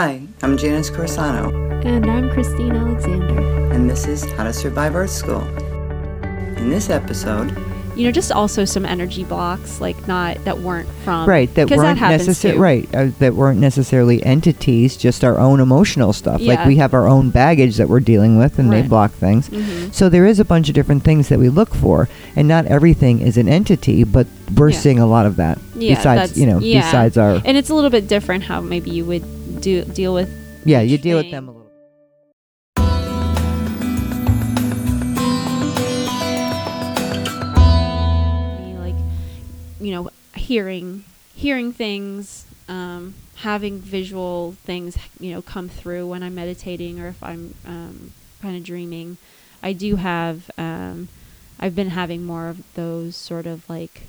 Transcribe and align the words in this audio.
Hi, 0.00 0.20
I'm 0.44 0.56
Janice 0.56 0.90
Corsano, 0.90 1.52
And 1.84 2.08
I'm 2.08 2.30
Christine 2.30 2.70
Alexander. 2.76 3.40
and 3.72 3.90
this 3.90 4.06
is 4.06 4.22
How 4.34 4.44
to 4.44 4.52
Survive 4.52 4.94
Earth 4.94 5.10
School. 5.10 5.40
In 6.56 6.70
this 6.70 6.88
episode, 6.88 7.52
You 7.96 8.04
know, 8.04 8.12
just 8.12 8.30
also 8.30 8.64
some 8.64 8.86
energy 8.86 9.24
blocks, 9.24 9.80
like 9.80 10.06
not 10.06 10.36
that 10.44 10.60
weren't 10.60 10.88
from 11.04 11.28
right 11.28 11.52
that 11.56 11.66
'cause 11.66 11.78
weren't 11.78 11.98
happens 11.98 12.28
necessarily 12.28 12.60
right 12.60 12.88
uh, 12.94 13.06
that 13.18 13.34
weren't 13.34 13.58
necessarily 13.58 14.22
entities 14.24 14.96
just 14.96 15.24
our 15.24 15.36
own 15.36 15.58
emotional 15.58 16.12
stuff 16.12 16.40
like 16.42 16.64
we 16.64 16.76
have 16.76 16.94
our 16.94 17.08
own 17.08 17.30
baggage 17.30 17.76
that 17.78 17.88
we're 17.88 17.98
dealing 17.98 18.38
with 18.38 18.56
and 18.60 18.72
they 18.72 18.82
block 18.82 19.10
things 19.10 19.48
Mhm. 19.48 19.92
so 19.92 20.08
there 20.08 20.26
is 20.26 20.38
a 20.38 20.44
bunch 20.44 20.68
of 20.68 20.76
different 20.76 21.02
things 21.02 21.28
that 21.28 21.40
we 21.40 21.48
look 21.48 21.74
for 21.74 22.08
and 22.36 22.46
not 22.46 22.66
everything 22.66 23.18
is 23.18 23.36
an 23.36 23.48
entity 23.48 24.04
but 24.04 24.28
we're 24.56 24.68
Yeah. 24.70 24.78
seeing 24.78 24.98
a 25.00 25.06
lot 25.06 25.26
of 25.26 25.34
that 25.34 25.58
Yeah, 25.74 25.96
besides 25.96 26.38
you 26.38 26.46
know 26.46 26.60
yeah. 26.60 26.82
besides 26.82 27.16
our 27.18 27.42
And 27.44 27.56
it's 27.56 27.68
a 27.70 27.74
little 27.74 27.90
bit 27.90 28.06
different 28.06 28.44
how 28.44 28.60
maybe 28.60 28.90
you 28.90 29.04
would 29.06 29.24
do 29.58 29.84
deal 29.84 30.14
with 30.14 30.30
yeah 30.64 30.80
you 30.80 30.98
deal 30.98 31.16
with 31.18 31.30
them 31.30 31.48
a 31.48 31.52
little 31.52 31.68
like 38.78 38.94
you 39.80 39.90
know 39.92 40.10
hearing 40.36 41.04
hearing 41.34 41.72
things 41.72 42.44
um, 42.68 43.14
having 43.36 43.80
visual 43.80 44.52
things 44.64 44.96
you 45.18 45.32
know 45.32 45.40
come 45.42 45.68
through 45.68 46.06
when 46.06 46.22
i'm 46.22 46.34
meditating 46.34 47.00
or 47.00 47.08
if 47.08 47.22
i'm 47.22 47.54
um, 47.66 48.12
kind 48.42 48.56
of 48.56 48.62
dreaming. 48.62 49.16
I 49.62 49.72
do 49.72 49.96
have 49.96 50.50
um, 50.56 51.08
i've 51.58 51.74
been 51.74 51.90
having 51.90 52.24
more 52.24 52.48
of 52.48 52.62
those 52.74 53.16
sort 53.16 53.46
of 53.46 53.68
like 53.68 54.02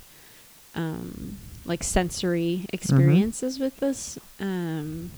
um, 0.74 1.36
like 1.64 1.82
sensory 1.82 2.66
experiences 2.72 3.58
with 3.58 3.78
this 3.80 4.18
um, 4.38 5.10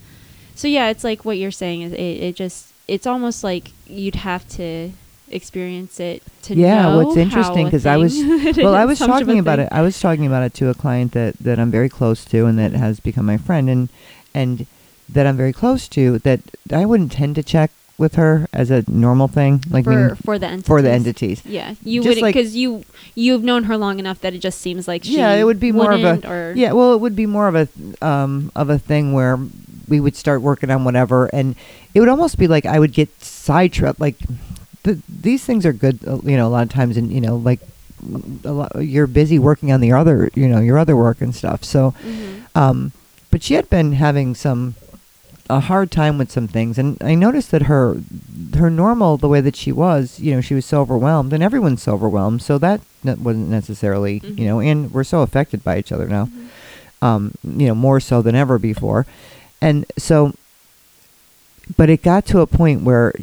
so 0.55 0.69
yeah 0.69 0.89
it's 0.91 1.05
like 1.05 1.25
what 1.25 1.37
you're 1.39 1.51
saying 1.51 1.83
is 1.83 1.93
it, 1.93 1.99
it 2.01 2.37
just 2.37 2.73
it's 2.89 3.07
almost 3.07 3.43
like 3.45 3.71
you'd 3.87 4.17
have 4.17 4.47
to 4.49 4.91
experience 5.31 5.99
it 5.99 6.23
to 6.43 6.55
Yeah, 6.55 6.83
know 6.83 7.05
what's 7.05 7.17
interesting, 7.17 7.65
because 7.65 7.87
I 7.87 7.97
was- 7.97 8.19
well 8.57 8.75
i 8.75 8.85
was 8.85 8.99
how 8.99 9.07
much 9.07 9.23
of 9.23 9.29
a 9.29 9.31
talking 9.31 9.39
about 9.39 9.59
thing. 9.59 9.67
it 9.67 9.73
i 9.73 9.81
was 9.81 9.99
talking 9.99 10.27
about 10.27 10.43
it 10.43 10.53
to 10.55 10.69
a 10.69 10.75
client 10.75 11.13
that 11.13 11.37
that 11.39 11.59
i'm 11.59 11.71
very 11.71 11.89
close 11.89 12.25
to 12.27 12.45
and 12.47 12.59
that 12.59 12.73
has 12.73 13.01
become 13.01 13.25
my 13.27 13.39
friend 13.39 13.71
and 13.71 13.89
and 14.35 14.67
that 15.09 15.27
i'm 15.27 15.37
very 15.37 15.53
close 15.53 15.89
to 15.89 16.19
that 16.21 16.41
i 16.73 16.85
wouldn't 16.85 17.13
tend 17.13 17.35
to 17.37 17.43
check 17.43 17.71
with 17.99 18.17
her 18.17 18.49
as 18.53 18.71
a 18.71 18.85
normal 18.91 19.29
thing 19.29 19.63
like 19.71 19.85
for 19.85 19.91
meaning 19.91 20.15
for 20.17 20.39
the 20.39 20.47
entities. 20.47 20.67
for 20.67 20.83
the 20.83 20.91
entities 20.91 21.43
Yeah, 21.47 21.75
you 21.85 22.01
Just 22.01 22.09
wouldn't 22.09 22.23
like- 22.23 22.35
because 22.35 22.57
you 22.57 22.85
you've 23.15 23.43
known 23.45 23.65
her 23.65 23.77
long 23.77 23.99
enough 24.01 24.21
that 24.23 24.35
it 24.35 24.39
just 24.39 24.61
seems 24.61 24.89
like 24.89 25.03
Yeah, 25.09 25.33
it 25.35 25.45
would 25.45 25.61
be 25.61 25.73
more 25.73 25.93
of 25.93 26.03
a- 26.03 26.53
Yeah, 26.57 26.73
well, 26.73 26.95
it 26.95 27.01
would 27.01 27.15
be 27.15 27.27
more 27.27 27.49
of 27.49 27.55
a 27.55 27.69
um 28.05 28.51
of 28.57 28.69
a 28.71 28.79
thing 28.79 29.13
where 29.13 29.39
we 29.93 30.01
would 30.01 30.17
start 30.17 30.41
working 30.41 30.71
on 30.71 30.85
whatever, 30.85 31.27
and 31.35 31.55
it 31.93 32.01
would 32.01 32.09
almost 32.09 32.39
be 32.39 32.49
like 32.49 32.65
I 32.65 32.79
would 32.79 32.95
get 32.95 33.11
sidetracked. 33.23 34.01
Like 34.01 34.17
the, 34.85 34.99
these 35.07 35.45
things 35.45 35.67
are 35.67 35.73
good, 35.75 35.99
uh, 36.09 36.19
you 36.25 36.37
know, 36.39 36.49
a 36.49 36.53
lot 36.57 36.63
of 36.65 36.71
times, 36.71 36.97
and 36.97 37.13
you 37.13 37.21
know, 37.21 37.37
like 37.37 37.61
a 38.45 38.53
lot, 38.53 38.73
you're 38.83 39.07
busy 39.07 39.39
working 39.39 39.71
on 39.71 39.81
the 39.83 39.93
other, 39.93 40.31
you 40.35 40.49
know, 40.49 40.61
your 40.61 40.79
other 40.79 40.97
work 40.97 41.21
and 41.21 41.35
stuff. 41.35 41.63
So, 41.63 41.93
Mhm. 42.03 42.57
um, 42.57 42.93
but 43.31 43.43
she 43.43 43.53
had 43.55 43.69
been 43.69 43.93
having 43.93 44.35
some 44.35 44.75
a 45.51 45.61
hard 45.61 45.91
time 45.91 46.17
with 46.17 46.31
some 46.33 46.49
things, 46.49 46.79
and 46.79 46.97
I 47.03 47.15
noticed 47.15 47.51
that 47.51 47.63
her 47.73 47.99
her 48.57 48.71
normal 48.71 49.19
the 49.19 49.29
way 49.29 49.43
that 49.43 49.57
she 49.57 49.73
was, 49.73 50.19
you 50.19 50.33
know, 50.35 50.41
she 50.41 50.55
was 50.55 50.65
so 50.65 50.81
overwhelmed, 50.81 51.35
and 51.35 51.43
everyone's 51.43 51.83
so 51.83 51.93
overwhelmed, 51.93 52.41
so 52.41 52.57
that 52.59 52.81
ne- 53.05 53.15
wasn't 53.29 53.51
necessarily, 53.51 54.21
Mhm. 54.21 54.39
you 54.39 54.47
know, 54.47 54.59
and 54.61 54.91
we're 54.95 55.05
so 55.05 55.21
affected 55.21 55.63
by 55.63 55.79
each 55.79 55.93
other 55.93 56.09
now 56.09 56.25
Mhm. 56.27 56.49
um, 57.09 57.33
you 57.63 57.67
know, 57.67 57.75
more 57.75 57.99
so 58.01 58.23
than 58.23 58.35
ever 58.37 58.59
before. 58.59 59.05
And 59.63 59.87
so, 59.97 60.35
but 61.77 61.89
it 61.89 62.03
got 62.03 62.27
to 62.27 62.41
a 62.41 62.47
point 62.47 62.83
where, 62.83 63.15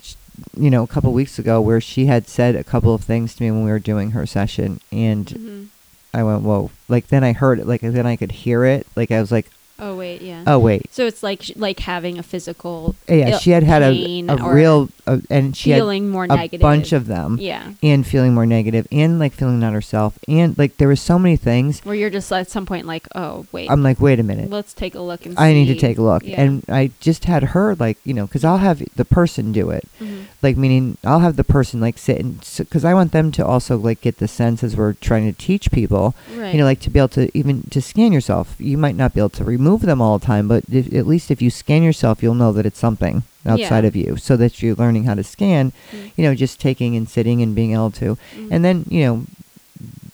you 0.58 0.70
know, 0.70 0.84
a 0.84 0.88
couple 0.88 1.12
weeks 1.12 1.38
ago, 1.38 1.60
where 1.60 1.82
she 1.82 2.06
had 2.06 2.28
said 2.28 2.56
a 2.56 2.64
couple 2.64 2.94
of 2.96 3.04
things 3.04 3.36
to 3.36 3.44
me 3.44 3.52
when 3.52 3.66
we 3.66 3.70
were 3.70 3.78
doing 3.80 4.12
her 4.12 4.26
session, 4.26 4.80
and 4.92 5.26
Mhm. 5.28 5.68
I 6.14 6.24
went, 6.24 6.42
"Whoa!" 6.44 6.72
Like 6.88 7.08
then 7.10 7.24
I 7.24 7.34
heard 7.34 7.60
it, 7.60 7.68
like 7.68 7.82
then 7.82 8.08
I 8.08 8.16
could 8.16 8.32
hear 8.32 8.64
it, 8.64 8.88
like 8.96 9.12
I 9.12 9.20
was 9.20 9.32
like, 9.32 9.52
Oh 9.82 9.96
wait, 9.96 10.22
yeah. 10.22 10.44
"Oh 10.48 10.60
wait." 10.60 10.84
So 10.92 11.06
it's 11.06 11.24
like 11.24 11.44
like 11.56 11.80
having 11.80 12.18
a 12.20 12.24
physical 12.24 12.96
Yeah, 13.08 13.30
ill- 13.30 13.40
she 13.40 13.52
had 13.52 13.64
had 13.64 13.82
a, 13.82 14.26
a 14.28 14.54
real, 14.54 14.90
uh, 15.08 15.20
and 15.30 15.56
she 15.56 15.70
had 15.72 15.78
feeling 15.78 16.10
more 16.10 16.26
a 16.26 16.28
negative. 16.28 16.62
bunch 16.62 16.92
of 16.92 17.08
them, 17.08 17.38
yeah, 17.40 17.74
and 17.82 18.06
feeling 18.06 18.34
more 18.34 18.46
negative, 18.46 18.88
and 18.92 19.20
like 19.20 19.34
feeling 19.34 19.60
not 19.60 19.74
herself, 19.74 20.18
and 20.28 20.58
like 20.58 20.78
there 20.78 20.88
was 20.88 21.02
so 21.02 21.18
many 21.18 21.38
things. 21.38 21.80
where 21.86 21.96
you're 21.96 22.10
just 22.10 22.32
at 22.32 22.50
some 22.50 22.66
point 22.66 22.86
like, 22.86 23.08
oh 23.16 23.46
wait, 23.52 23.70
I'm 23.72 23.84
like, 23.84 24.00
wait 24.00 24.20
a 24.20 24.24
minute. 24.24 24.50
let's 24.50 24.74
take 24.74 24.96
a 24.96 25.00
look 25.02 25.26
and 25.26 25.38
I 25.40 25.54
need 25.54 25.68
to 25.68 25.76
take 25.76 25.98
a 25.98 26.02
look. 26.02 26.24
Yeah. 26.26 26.42
And 26.42 26.64
I 26.68 26.92
just 27.00 27.26
had 27.26 27.44
her 27.56 27.76
like, 27.76 27.98
you 28.04 28.14
know, 28.14 28.26
because 28.28 28.44
I'll 28.44 28.58
have 28.58 28.84
the 28.96 29.06
person 29.06 29.52
do 29.52 29.70
it. 29.70 29.88
Mhm. 30.02 30.26
Like, 30.42 30.56
meaning 30.58 30.98
I'll 31.04 31.20
have 31.20 31.36
the 31.36 31.44
person 31.44 31.80
like 31.82 31.98
sit 31.98 32.18
and, 32.20 32.40
because 32.58 32.86
I 32.86 32.94
want 32.94 33.12
them 33.12 33.32
to 33.34 33.46
also 33.46 33.78
like 33.78 34.02
get 34.02 34.18
the 34.18 34.28
sense 34.28 34.64
as 34.64 34.76
we're 34.76 34.94
trying 34.94 35.32
to 35.32 35.38
teach 35.38 35.70
people, 35.72 36.16
right. 36.36 36.54
you 36.54 36.60
know, 36.60 36.66
like 36.66 36.80
to 36.82 36.90
be 36.90 37.00
able 37.00 37.10
to 37.10 37.30
even 37.38 37.64
to 37.72 37.82
scan 37.82 38.12
yourself. 38.12 38.56
You 38.58 38.78
might 38.78 38.96
not 38.96 39.14
be 39.14 39.20
able 39.22 39.30
to 39.32 39.44
remove 39.44 39.69
them 39.78 40.02
all 40.02 40.18
the 40.20 40.26
time, 40.26 40.48
but 40.48 40.64
if, 40.72 40.94
at 40.94 41.08
least 41.08 41.30
if 41.32 41.42
you 41.42 41.50
scan 41.50 41.84
yourself, 41.84 42.22
you'll 42.24 42.34
know 42.36 42.52
that 42.54 42.66
it's 42.66 42.80
something 42.80 43.24
outside 43.46 43.84
Yeah. 43.84 43.88
of 43.88 43.96
you 43.96 44.18
so 44.18 44.36
that 44.38 44.62
you're 44.62 44.76
learning 44.76 45.04
how 45.06 45.14
to 45.16 45.24
scan, 45.24 45.72
Mm. 45.92 46.12
you 46.18 46.24
know, 46.24 46.36
just 46.36 46.60
taking 46.60 46.96
and 46.96 47.08
sitting 47.08 47.42
and 47.42 47.54
being 47.56 47.74
able 47.74 47.92
to. 47.92 48.18
Mhm. 48.38 48.48
And 48.52 48.66
then, 48.66 48.86
you 48.90 49.04
know, 49.06 49.24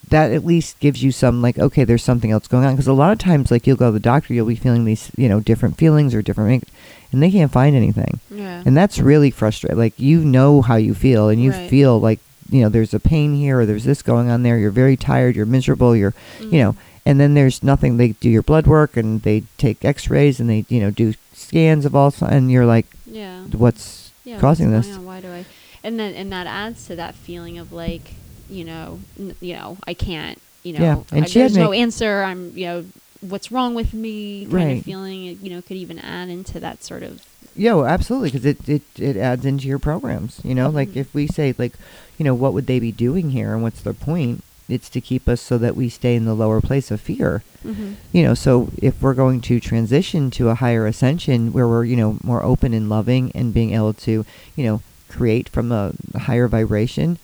that 0.09 0.31
at 0.31 0.45
least 0.45 0.79
gives 0.79 1.01
you 1.03 1.11
some 1.11 1.41
like 1.41 1.57
okay 1.57 1.83
there's 1.83 2.03
something 2.03 2.29
else 2.31 2.47
going 2.47 2.63
on 2.63 2.73
because 2.73 2.87
a 2.87 2.93
lot 2.93 3.11
of 3.11 3.17
times 3.17 3.49
like 3.49 3.65
you'll 3.65 3.75
go 3.75 3.87
to 3.87 3.91
the 3.91 3.99
doctor 3.99 4.33
you'll 4.35 4.45
be 4.45 4.55
feeling 4.55 4.85
these 4.85 5.09
you 5.17 5.27
know 5.27 5.39
different 5.39 5.77
feelings 5.77 6.13
or 6.13 6.21
different 6.21 6.63
and 7.11 7.23
they 7.23 7.31
can't 7.31 7.51
find 7.51 7.75
anything 7.75 8.19
yeah. 8.29 8.61
and 8.67 8.77
that's 8.77 8.99
really 8.99 9.31
frustrating 9.31 9.77
like 9.79 9.93
you 9.97 10.19
know 10.23 10.61
how 10.61 10.75
you 10.75 10.93
feel 10.93 11.27
and 11.29 11.41
you 11.41 11.49
Right. 11.51 11.69
feel 11.69 11.99
like 11.99 12.19
you 12.51 12.61
know 12.61 12.69
there's 12.69 12.93
a 12.93 12.99
pain 12.99 13.33
here 13.35 13.59
or 13.61 13.65
there's 13.65 13.83
this 13.83 14.03
going 14.03 14.29
on 14.29 14.43
there 14.43 14.59
you're 14.59 14.69
very 14.69 14.95
tired 14.95 15.35
you're 15.35 15.47
miserable 15.47 15.95
you're 15.95 16.13
you 16.39 16.59
know 16.59 16.73
Mhm. 16.73 16.77
And 17.05 17.19
then 17.19 17.33
there's 17.33 17.61
nothing 17.63 17.97
they 17.97 18.09
do 18.13 18.29
your 18.29 18.41
blood 18.41 18.65
work 18.67 18.97
and 18.97 19.21
they 19.21 19.43
take 19.57 19.83
x-rays 19.85 20.39
and 20.39 20.49
they 20.49 20.65
you 20.69 20.79
know 20.79 20.89
do 20.91 21.13
scans 21.33 21.85
of 21.85 21.95
all 21.95 22.13
and 22.21 22.51
you're 22.51 22.65
like 22.65 22.85
yeah. 23.05 23.43
what's 23.45 24.11
yeah, 24.23 24.39
causing 24.39 24.73
what's 24.73 24.87
this. 24.87 24.97
on? 24.97 25.05
Why 25.05 25.21
do 25.21 25.29
I? 25.31 25.45
And 25.83 25.99
then 25.99 26.13
and 26.15 26.31
that 26.31 26.47
adds 26.47 26.87
to 26.87 26.95
that 26.95 27.13
feeling 27.13 27.59
of 27.59 27.71
like, 27.71 28.13
you 28.49 28.63
know, 28.65 28.99
n- 29.19 29.35
you 29.39 29.53
know, 29.53 29.77
I 29.85 29.93
can't, 29.93 30.41
you 30.63 30.73
know, 30.73 30.79
Yeah, 30.79 31.03
and 31.11 31.25
I- 31.25 31.27
she 31.27 31.39
there's 31.39 31.55
no 31.55 31.71
answer. 31.71 32.23
I'm, 32.23 32.51
you 32.57 32.65
know, 32.65 32.85
what's 33.21 33.51
wrong 33.51 33.75
with 33.75 33.93
me? 33.93 34.41
Kind 34.45 34.53
Right. 34.53 34.77
of 34.79 34.83
feeling, 34.83 35.25
it, 35.27 35.39
you 35.41 35.51
know, 35.51 35.61
could 35.61 35.77
even 35.77 35.99
add 35.99 36.29
into 36.29 36.59
that 36.59 36.83
sort 36.83 37.03
of. 37.03 37.21
Yeah, 37.55 37.75
well, 37.75 37.85
absolutely, 37.85 38.29
because 38.31 38.45
it, 38.45 38.67
it, 38.67 38.81
it 38.97 39.15
adds 39.15 39.45
into 39.45 39.67
your 39.67 39.77
programs. 39.79 40.41
You 40.43 40.55
know, 40.55 40.69
like 40.69 40.89
Mhm. 40.89 40.95
if 40.97 41.13
we 41.13 41.27
say 41.27 41.53
like, 41.57 41.73
you 42.17 42.25
know, 42.25 42.33
what 42.33 42.53
would 42.53 42.65
they 42.65 42.79
be 42.79 42.91
doing 42.91 43.29
here, 43.29 43.53
and 43.53 43.61
what's 43.61 43.81
their 43.81 43.93
point? 43.93 44.43
It's 44.67 44.89
to 44.89 45.01
keep 45.01 45.27
us 45.27 45.41
so 45.41 45.57
that 45.59 45.75
we 45.75 45.89
stay 45.89 46.15
in 46.15 46.25
the 46.25 46.33
lower 46.33 46.59
place 46.61 46.89
of 46.91 46.99
fear. 46.99 47.43
Mm-hmm. 47.65 47.93
You 48.13 48.23
know, 48.23 48.33
so 48.33 48.69
if 48.81 49.01
we're 49.01 49.13
going 49.13 49.41
to 49.41 49.59
transition 49.59 50.31
to 50.31 50.49
a 50.49 50.55
higher 50.55 50.87
ascension 50.87 51.53
where 51.53 51.67
we're 51.67 51.85
you 51.85 51.95
know 51.95 52.17
more 52.23 52.43
open 52.43 52.73
and 52.73 52.89
loving 52.89 53.31
and 53.35 53.53
being 53.53 53.73
able 53.73 53.93
to 53.93 54.25
you 54.55 54.63
know 54.63 54.81
create 55.09 55.47
from 55.49 55.71
a 55.71 55.93
higher 56.17 56.47
vibration, 56.47 57.17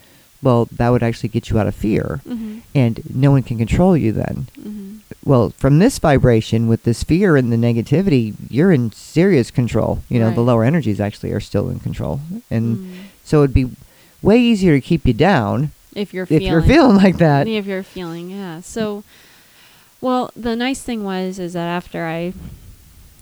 well, 0.43 0.65
that 0.71 0.89
would 0.89 1.03
actually 1.03 1.29
get 1.29 1.49
you 1.49 1.59
out 1.59 1.67
of 1.67 1.75
fear, 1.75 2.21
Mm-hmm. 2.27 2.59
and 2.75 3.01
no 3.13 3.31
one 3.31 3.43
can 3.43 3.57
control 3.57 3.97
you 3.97 4.11
then. 4.11 4.47
Mm-hmm. 4.59 4.97
Well, 5.25 5.49
from 5.51 5.77
this 5.79 5.99
vibration 5.99 6.67
with 6.67 6.83
this 6.83 7.03
fear 7.03 7.35
and 7.35 7.51
the 7.51 7.57
negativity, 7.57 8.33
you're 8.49 8.71
in 8.71 8.91
serious 8.91 9.51
control. 9.51 10.01
You 10.09 10.19
know, 10.19 10.31
the 10.31 10.41
lower 10.41 10.63
energies 10.63 10.99
actually 10.99 11.31
are 11.31 11.39
still 11.39 11.69
in 11.69 11.79
control. 11.79 12.21
And 12.49 12.77
Mm. 12.77 12.93
so 13.23 13.43
it'd 13.43 13.53
be 13.53 13.69
way 14.23 14.39
easier 14.39 14.73
to 14.73 14.81
keep 14.81 15.05
you 15.05 15.13
down 15.13 15.71
if 15.95 16.13
you're 16.13 16.23
if 16.23 16.29
feeling, 16.29 16.47
you're 16.47 16.61
feeling 16.61 16.95
like 16.95 17.17
that. 17.17 17.47
if 17.47 17.65
you're 17.65 17.83
feeling, 17.83 18.29
yeah. 18.29 18.61
So, 18.61 19.03
well, 19.99 20.31
the 20.35 20.55
nice 20.55 20.81
thing 20.81 21.03
was 21.03 21.39
is 21.39 21.53
that 21.53 21.67
after 21.67 22.05
I, 22.05 22.33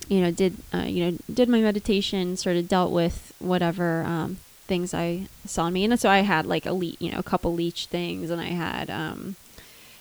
you 0.07 0.21
know, 0.21 0.31
did 0.31 0.57
uh, 0.73 0.79
you 0.87 1.05
know 1.11 1.17
did 1.33 1.49
my 1.49 1.59
meditation, 1.59 2.37
sort 2.37 2.55
of 2.55 2.67
dealt 2.67 2.91
with 2.91 3.33
whatever 3.39 4.03
um, 4.03 4.37
things 4.67 4.93
I 4.93 5.27
saw 5.45 5.67
in 5.67 5.73
me, 5.73 5.85
and 5.85 5.99
so 5.99 6.09
I 6.09 6.19
had 6.19 6.45
like 6.45 6.65
a 6.65 6.73
le- 6.73 6.97
you 6.99 7.11
know 7.11 7.19
a 7.19 7.23
couple 7.23 7.53
leech 7.53 7.87
things, 7.87 8.29
and 8.29 8.39
I 8.41 8.49
had 8.49 8.89
um, 8.89 9.35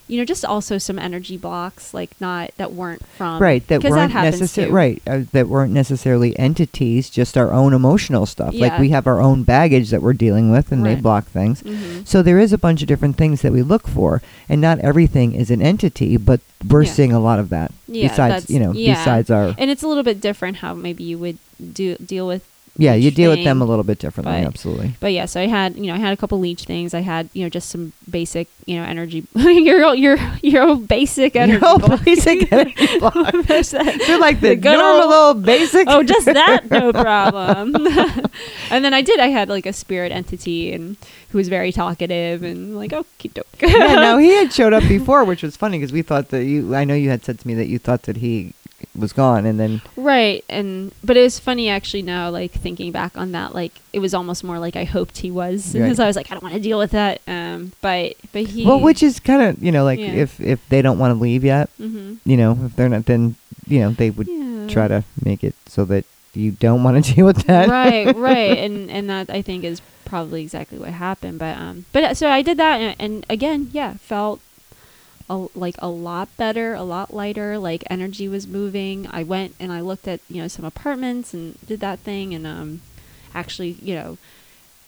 you 0.08 0.18
know, 0.18 0.24
just 0.24 0.44
also 0.44 0.78
some 0.78 0.98
energy 0.98 1.36
blocks, 1.36 1.92
like 1.94 2.10
not 2.20 2.50
that 2.56 2.72
weren't 2.72 3.04
from 3.06 3.40
right 3.40 3.66
that 3.68 3.84
weren't 3.84 4.12
necessarily 4.14 4.72
right 4.72 5.02
uh, 5.06 5.20
that 5.32 5.48
weren't 5.48 5.72
necessarily 5.72 6.36
entities 6.38 7.10
just 7.10 7.36
our 7.36 7.52
own 7.52 7.72
emotional 7.74 8.26
stuff 8.26 8.54
like 8.54 8.78
we 8.78 8.88
have 8.90 9.06
our 9.06 9.20
own 9.20 9.42
baggage 9.42 9.90
that 9.90 10.02
we're 10.02 10.12
dealing 10.12 10.50
with 10.50 10.72
and 10.72 10.84
they 10.84 10.94
block 10.94 11.26
things 11.26 11.62
Mhm. 11.62 12.06
so 12.06 12.22
there 12.22 12.38
is 12.38 12.52
a 12.52 12.58
bunch 12.58 12.80
of 12.82 12.88
different 12.88 13.16
things 13.16 13.42
that 13.42 13.52
we 13.52 13.62
look 13.62 13.86
for 13.86 14.22
and 14.48 14.60
not 14.60 14.78
everything 14.80 15.34
is 15.34 15.50
an 15.50 15.60
entity 15.62 16.16
but 16.16 16.40
we're 16.68 16.82
Yeah. 16.84 16.92
seeing 16.92 17.12
a 17.12 17.20
lot 17.20 17.38
of 17.38 17.48
that 17.50 17.72
Yeah, 17.86 18.08
besides 18.08 18.48
you 18.50 18.58
know 18.60 18.72
yeah. 18.72 18.94
besides 18.94 19.30
our 19.30 19.54
and 19.58 19.70
it's 19.70 19.82
a 19.82 19.88
little 19.88 20.02
bit 20.04 20.20
different 20.20 20.56
how 20.58 20.74
maybe 20.74 21.04
you 21.04 21.18
would 21.18 21.38
do 21.72 21.96
deal 21.96 22.26
with 22.26 22.42
Yeah, 22.80 22.94
you 22.94 23.10
deal 23.10 23.30
with 23.32 23.42
them 23.42 23.60
a 23.60 23.64
little 23.64 23.82
bit 23.82 23.98
differently. 23.98 24.34
but- 24.40 24.46
absolutely. 24.46 24.92
But 25.00 25.12
yeah, 25.12 25.26
so 25.26 25.40
I 25.40 25.48
had 25.48 25.74
you 25.76 25.86
know 25.88 25.94
I 25.94 25.98
had 25.98 26.12
a 26.12 26.16
couple 26.16 26.38
leech 26.38 26.62
things. 26.62 26.94
I 26.94 27.00
had 27.00 27.28
you 27.32 27.42
know 27.42 27.48
just 27.48 27.68
some 27.70 27.92
basic 28.08 28.46
you 28.66 28.76
know 28.78 28.84
energy. 28.84 29.26
your 29.34 29.94
your 29.94 30.16
your 30.42 30.76
basic 30.76 31.34
Your 31.34 31.42
energy. 31.44 31.64
old 31.66 31.80
block. 31.82 32.04
basic 32.04 32.52
energy 32.52 32.98
block. 33.00 33.14
They're 33.48 34.18
like 34.20 34.40
the, 34.40 34.54
good 34.54 34.78
normal 34.78 35.12
old- 35.12 35.44
basic. 35.44 35.88
oh, 35.88 36.04
just 36.04 36.26
that, 36.26 36.70
no 36.70 36.92
problem. 36.92 37.74
and 38.70 38.84
then 38.84 38.94
I 38.94 39.02
did. 39.02 39.18
I 39.18 39.26
had 39.28 39.48
like 39.48 39.66
a 39.66 39.72
spirit 39.72 40.12
entity, 40.12 40.72
and 40.72 40.96
who 41.30 41.38
was 41.38 41.48
very 41.48 41.72
talkative 41.72 42.42
and 42.44 42.76
like, 42.76 42.92
oh, 42.92 43.04
doke. 43.34 43.46
yeah, 43.60 43.94
no, 43.96 44.18
he 44.18 44.30
had 44.36 44.52
showed 44.52 44.72
up 44.72 44.84
before, 44.88 45.24
which 45.24 45.42
was 45.42 45.56
funny 45.56 45.78
because 45.78 45.92
we 45.92 46.02
thought 46.02 46.28
that 46.28 46.44
you. 46.44 46.74
I 46.76 46.84
know 46.84 46.94
you 46.94 47.10
had 47.10 47.24
said 47.24 47.40
to 47.40 47.46
me 47.48 47.54
that 47.54 47.66
you 47.66 47.78
thought 47.80 48.02
that 48.02 48.18
he 48.18 48.52
was 48.98 49.12
gone, 49.12 49.46
and 49.46 49.58
then 49.58 49.80
right. 49.96 50.44
And 50.48 50.92
but 51.04 51.16
it 51.16 51.22
was 51.22 51.38
funny 51.38 51.68
actually 51.68 52.02
now, 52.02 52.30
like 52.30 52.52
thinking 52.52 52.92
back 52.92 53.16
on 53.16 53.32
that, 53.32 53.54
like 53.54 53.72
it 53.92 53.98
was 54.00 54.14
almost 54.14 54.42
more 54.44 54.58
like 54.58 54.76
I 54.76 54.84
hoped 54.84 55.18
he 55.18 55.30
was 55.30 55.66
Right. 55.74 55.82
because 55.82 55.98
I 56.00 56.06
was 56.06 56.16
like, 56.16 56.30
I 56.30 56.34
don't 56.34 56.42
want 56.42 56.54
to 56.54 56.60
deal 56.60 56.78
with 56.78 56.90
that. 56.92 57.20
Um, 57.26 57.72
but 57.80 58.14
but 58.32 58.42
he. 58.44 58.64
well, 58.66 58.80
which 58.80 59.02
is 59.02 59.20
kind 59.20 59.42
of 59.42 59.62
you 59.62 59.72
know 59.72 59.84
like 59.84 59.98
Yeah. 60.00 60.12
if 60.24 60.40
if 60.40 60.66
they 60.68 60.82
don't 60.82 60.98
want 60.98 61.14
to 61.16 61.20
leave 61.20 61.44
yet, 61.44 61.70
hmm 61.78 62.14
you 62.24 62.36
know, 62.36 62.58
if 62.66 62.76
they're 62.76 62.88
not, 62.88 63.06
then 63.06 63.36
you 63.66 63.80
know 63.80 63.90
they 63.92 64.10
would 64.10 64.28
yeah. 64.28 64.66
try 64.68 64.88
to 64.88 65.04
make 65.24 65.42
it 65.44 65.54
so 65.66 65.84
that 65.86 66.04
you 66.34 66.50
don't 66.52 66.82
want 66.84 67.04
to 67.04 67.14
deal 67.14 67.26
with 67.26 67.44
that. 67.46 67.68
right, 67.68 68.14
right, 68.30 68.58
and 68.58 68.90
and 68.90 69.08
that 69.10 69.30
I 69.30 69.42
think 69.42 69.64
is 69.64 69.80
probably 70.04 70.42
exactly 70.42 70.78
what 70.78 70.90
happened. 70.90 71.38
But 71.38 71.56
um, 71.58 71.84
but 71.92 72.02
uh, 72.04 72.14
so 72.14 72.28
I 72.28 72.42
did 72.42 72.56
that, 72.58 72.80
and, 72.80 72.96
and 72.98 73.26
again, 73.28 73.70
yeah, 73.72 73.94
felt 73.94 74.40
a, 75.30 75.46
like 75.54 75.76
a 75.78 75.88
lot 75.88 76.28
better, 76.36 76.74
a 76.74 76.82
lot 76.82 77.12
lighter. 77.12 77.58
Like 77.58 77.84
energy 77.90 78.28
was 78.28 78.46
moving. 78.46 79.06
I 79.10 79.22
went 79.22 79.54
and 79.60 79.72
I 79.72 79.80
looked 79.80 80.08
at 80.08 80.20
you 80.28 80.42
know 80.42 80.48
some 80.48 80.64
apartments 80.64 81.34
and 81.34 81.58
did 81.66 81.80
that 81.80 81.98
thing, 82.00 82.34
and 82.34 82.46
um, 82.46 82.80
actually 83.34 83.76
you 83.82 83.94
know. 83.94 84.18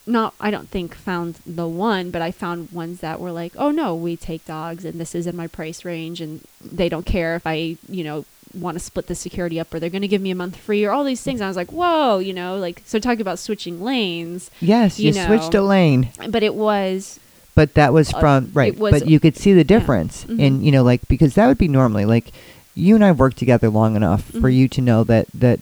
Not, 0.07 0.35
I 0.41 0.51
don't 0.51 0.69
think 0.69 0.95
found 0.95 1.39
the 1.47 1.69
one, 1.69 2.11
but 2.11 2.21
I 2.23 2.33
found 2.33 2.73
ones 2.73 3.01
that 3.01 3.21
were 3.21 3.31
like, 3.31 3.53
oh 3.57 3.71
no, 3.71 3.95
we 3.95 4.17
take 4.17 4.45
dogs, 4.45 4.85
and 4.85 4.99
this 4.99 5.15
is 5.15 5.27
in 5.27 5.37
my 5.37 5.47
price 5.47 5.85
range, 5.85 6.21
and 6.21 6.41
they 6.65 6.89
don't 6.89 7.07
care 7.07 7.37
if 7.37 7.47
I, 7.47 7.77
you 7.89 8.03
know, 8.03 8.25
want 8.55 8.77
to 8.77 8.81
split 8.81 9.07
the 9.07 9.15
security 9.15 9.61
up 9.61 9.73
or 9.73 9.79
they're 9.79 9.91
going 9.91 10.03
to 10.03 10.09
give 10.09 10.23
me 10.23 10.31
a 10.31 10.35
month 10.35 10.57
free 10.57 10.85
or 10.85 10.91
all 10.91 11.05
these 11.05 11.23
things. 11.23 11.41
And 11.41 11.45
I 11.45 11.49
was 11.49 11.57
like, 11.57 11.71
whoa, 11.71 12.19
you 12.19 12.33
know, 12.33 12.57
like, 12.57 12.83
so 12.85 12.99
talking 12.99 13.21
about 13.21 13.39
switching 13.39 13.83
lanes, 13.83 14.51
Yes, 14.61 14.99
you, 14.99 15.13
You 15.13 15.13
switched 15.13 15.55
a 15.55 15.63
lane, 15.63 16.09
but 16.29 16.43
it 16.43 16.55
was, 16.55 17.21
but 17.61 17.75
that 17.75 17.93
was 17.93 18.09
Uh, 18.15 18.21
from 18.21 18.49
right. 18.55 18.79
was- 18.79 18.93
but 18.95 19.07
you 19.13 19.21
could 19.21 19.37
see 19.37 19.53
the 19.53 19.65
difference, 19.75 20.25
Mhm. 20.29 20.41
and 20.47 20.65
you 20.65 20.73
know, 20.73 20.83
like 20.83 21.03
because 21.09 21.35
that 21.35 21.47
would 21.49 21.59
be 21.59 21.69
normally 21.69 22.07
like 22.07 22.33
you 22.75 22.95
and 22.95 23.05
I 23.05 23.13
worked 23.13 23.37
together 23.37 23.69
long 23.69 23.97
enough 23.97 24.23
for 24.41 24.49
Mhm. 24.51 24.55
you 24.59 24.69
to 24.69 24.81
know 24.81 25.05
that 25.05 25.27
that 25.45 25.61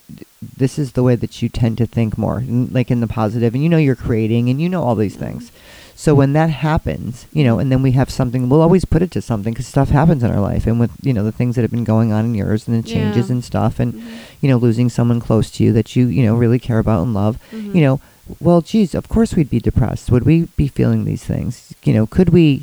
this 0.62 0.78
is 0.78 0.92
the 0.92 1.02
way 1.02 1.16
that 1.16 1.42
you 1.42 1.48
tend 1.48 1.76
to 1.78 1.86
think 1.86 2.16
more, 2.16 2.38
n- 2.46 2.68
like 2.70 2.92
in 2.92 3.00
the 3.00 3.08
positive, 3.20 3.52
and 3.54 3.62
you 3.64 3.68
know 3.68 3.78
you're 3.86 3.96
creating, 4.08 4.48
and 4.48 4.60
you 4.62 4.68
know 4.68 4.82
all 4.84 4.94
these 4.94 5.16
things. 5.16 5.50
So 5.96 6.14
when 6.14 6.32
that 6.34 6.50
happens, 6.50 7.26
you 7.32 7.42
know, 7.42 7.58
and 7.58 7.72
then 7.72 7.82
we 7.82 7.90
have 7.98 8.08
something, 8.08 8.48
we'll 8.48 8.62
always 8.62 8.84
put 8.84 9.02
it 9.02 9.10
to 9.16 9.20
something 9.20 9.52
because 9.52 9.66
stuff 9.66 9.90
happens 9.90 10.22
in 10.22 10.30
our 10.30 10.40
life, 10.40 10.64
and 10.68 10.78
with 10.78 10.92
you 11.02 11.12
know 11.12 11.24
the 11.24 11.32
things 11.38 11.56
that 11.56 11.62
have 11.62 11.72
been 11.78 11.82
going 11.94 12.12
on 12.12 12.24
in 12.26 12.34
yours, 12.36 12.68
and 12.68 12.76
the 12.78 12.88
changes 12.88 13.26
Yeah. 13.26 13.32
and 13.34 13.42
stuff, 13.42 13.80
and 13.80 13.94
Mhm. 13.94 14.00
you 14.42 14.48
know 14.48 14.58
losing 14.58 14.88
someone 14.88 15.18
close 15.18 15.50
to 15.56 15.64
you 15.64 15.72
that 15.72 15.96
you 15.96 16.06
you 16.06 16.22
know 16.24 16.36
really 16.36 16.60
care 16.60 16.78
about 16.78 17.02
and 17.02 17.14
love, 17.14 17.34
Mhm. 17.52 17.74
you 17.74 17.80
know, 17.80 17.98
well, 18.40 18.60
geez, 18.60 18.94
of 18.94 19.08
course 19.08 19.34
we'd 19.34 19.50
be 19.50 19.60
depressed. 19.60 20.10
Would 20.10 20.24
we 20.24 20.42
be 20.56 20.68
feeling 20.68 21.04
these 21.04 21.24
things? 21.24 21.74
You 21.84 21.92
know, 21.94 22.06
could 22.06 22.30
we 22.30 22.62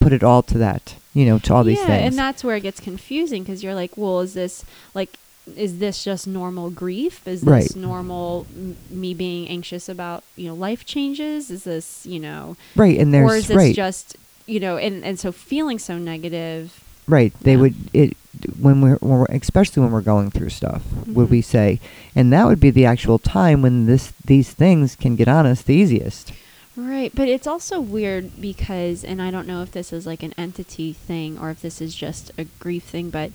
put 0.00 0.12
it 0.12 0.22
all 0.22 0.42
to 0.44 0.58
that? 0.58 0.96
You 1.14 1.26
know, 1.26 1.38
to 1.40 1.54
all 1.54 1.64
these 1.64 1.78
yeah, 1.78 1.86
things. 1.86 2.06
and 2.06 2.18
that's 2.18 2.42
where 2.42 2.56
it 2.56 2.62
gets 2.62 2.80
confusing 2.80 3.42
because 3.42 3.62
you're 3.62 3.74
like, 3.74 3.96
well, 3.96 4.20
is 4.20 4.32
this 4.34 4.64
like, 4.94 5.18
is 5.56 5.78
this 5.78 6.04
just 6.04 6.26
normal 6.26 6.70
grief? 6.70 7.26
Is 7.28 7.42
this 7.42 7.50
Right. 7.50 7.76
normal 7.76 8.46
m- 8.56 8.76
me 8.88 9.12
being 9.12 9.46
anxious 9.48 9.88
about 9.90 10.24
you 10.36 10.48
know 10.48 10.54
life 10.54 10.86
changes? 10.86 11.50
Is 11.50 11.64
this 11.64 12.06
you 12.06 12.18
know, 12.20 12.56
right, 12.76 12.98
and 12.98 13.14
or 13.14 13.28
there's 13.28 13.42
is 13.42 13.48
this 13.48 13.56
right, 13.56 13.74
just 13.74 14.16
you 14.46 14.58
know, 14.60 14.76
and 14.78 15.04
and 15.04 15.18
so 15.20 15.32
feeling 15.32 15.78
so 15.78 15.98
negative. 15.98 16.82
right. 17.06 17.32
They 17.42 17.52
Yeah. 17.52 17.60
would 17.60 17.74
it 17.92 18.16
when 18.58 18.80
we're, 18.80 18.96
when 18.96 19.18
we're 19.20 19.26
especially 19.26 19.82
when 19.82 19.92
we're 19.92 20.00
going 20.00 20.30
through 20.30 20.48
stuff. 20.50 20.82
Would 21.06 21.28
Mhm. 21.28 21.30
we 21.30 21.42
say? 21.42 21.80
And 22.14 22.32
that 22.32 22.46
would 22.46 22.60
be 22.60 22.70
the 22.70 22.86
actual 22.86 23.18
time 23.18 23.62
when 23.62 23.86
this 23.86 24.12
these 24.24 24.50
things 24.50 24.96
can 24.96 25.16
get 25.16 25.28
on 25.28 25.46
us 25.46 25.62
the 25.62 25.74
easiest. 25.74 26.32
Right, 26.74 27.12
but 27.14 27.28
it's 27.28 27.46
also 27.46 27.80
weird 27.80 28.40
because, 28.40 29.04
and 29.04 29.20
I 29.20 29.30
don't 29.30 29.46
know 29.46 29.60
if 29.62 29.72
this 29.72 29.92
is 29.92 30.06
like 30.06 30.22
an 30.22 30.32
entity 30.38 30.94
thing 30.94 31.38
or 31.38 31.50
if 31.50 31.60
this 31.60 31.82
is 31.82 31.94
just 31.94 32.30
a 32.38 32.44
grief 32.58 32.84
thing, 32.84 33.10
but, 33.10 33.30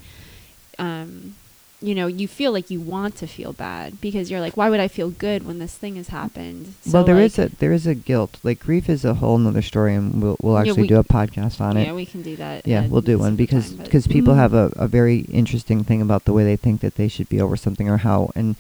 um, 0.79 1.35
you 1.79 1.93
know, 1.93 2.07
you 2.07 2.27
feel 2.27 2.51
like 2.51 2.71
you 2.71 2.79
want 2.79 3.15
to 3.17 3.27
feel 3.27 3.53
bad 3.53 4.01
because 4.01 4.31
you're 4.31 4.39
like, 4.39 4.57
why 4.57 4.67
would 4.67 4.79
I 4.79 4.87
feel 4.87 5.11
good 5.11 5.45
when 5.45 5.59
this 5.59 5.75
thing 5.75 5.95
has 5.97 6.07
happened? 6.07 6.73
well, 6.91 7.03
there 7.03 7.15
like, 7.15 7.25
is 7.25 7.37
a 7.39 7.49
there 7.59 7.71
is 7.71 7.85
a 7.85 7.93
guilt. 7.93 8.37
Like 8.43 8.59
grief 8.59 8.89
is 8.89 9.05
a 9.05 9.13
whole 9.15 9.37
nother 9.37 9.61
story, 9.61 9.93
and 9.93 10.19
we'll 10.21 10.37
we'll 10.41 10.55
Yeah, 10.55 10.61
actually 10.61 10.81
we- 10.83 10.87
do 10.87 10.97
a 10.97 11.03
podcast 11.03 11.61
on 11.61 11.77
it. 11.77 11.85
Yeah, 11.85 11.93
we 11.93 12.05
can 12.07 12.23
do 12.23 12.35
that. 12.37 12.65
Yeah, 12.65 12.87
we'll 12.87 13.01
do 13.01 13.19
one 13.19 13.35
because 13.35 13.73
because 13.73 14.07
people 14.07 14.33
Mhm. 14.33 14.37
have 14.37 14.53
a, 14.55 14.71
a 14.75 14.87
very 14.87 15.19
interesting 15.31 15.83
thing 15.83 16.01
about 16.01 16.25
the 16.25 16.33
way 16.33 16.43
they 16.43 16.55
think 16.55 16.81
that 16.81 16.95
they 16.95 17.07
should 17.07 17.29
be 17.29 17.39
over 17.39 17.55
something 17.55 17.87
or 17.87 17.97
how 17.97 18.31
and 18.35 18.55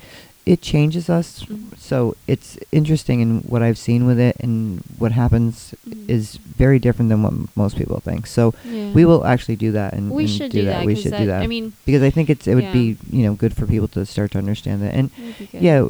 it 0.53 0.61
changes 0.61 1.09
us. 1.09 1.43
Mhm. 1.43 1.77
So 1.77 2.15
it's 2.25 2.57
interesting 2.71 3.19
in 3.19 3.39
what 3.51 3.61
I've 3.61 3.77
seen 3.77 4.05
with 4.09 4.19
it 4.19 4.35
and 4.39 4.81
what 4.97 5.11
happens 5.11 5.73
Mhm. 5.87 6.07
is 6.07 6.37
very 6.57 6.79
different 6.79 7.09
than 7.11 7.21
what 7.23 7.33
m- 7.33 7.49
most 7.55 7.75
people 7.77 7.99
think. 7.99 8.25
So 8.27 8.53
Yeah. 8.63 8.91
we 8.97 9.03
will 9.03 9.23
actually 9.25 9.57
do 9.57 9.71
that 9.73 9.93
and 9.93 10.09
We 10.09 10.23
and 10.23 10.31
should 10.31 10.51
do 10.51 10.59
do 10.61 10.65
that. 10.65 10.79
that. 10.79 10.85
We 10.85 10.95
should 10.95 11.15
do 11.17 11.25
that 11.27 11.41
I 11.43 11.47
mean, 11.47 11.73
because 11.85 12.01
I 12.01 12.11
think 12.15 12.29
it's 12.29 12.47
it 12.47 12.55
would 12.55 12.63
Yeah. 12.71 12.79
be 12.81 12.85
you 13.11 13.23
know 13.25 13.33
good 13.43 13.53
for 13.57 13.65
people 13.67 13.89
to 13.89 14.05
start 14.05 14.31
to 14.31 14.37
understand 14.39 14.81
that 14.83 14.93
and 14.95 15.11
it 15.17 15.23
would 15.25 15.37
be 15.37 15.45
good. 15.51 15.61
yeah, 15.61 15.83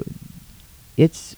it's 0.98 1.36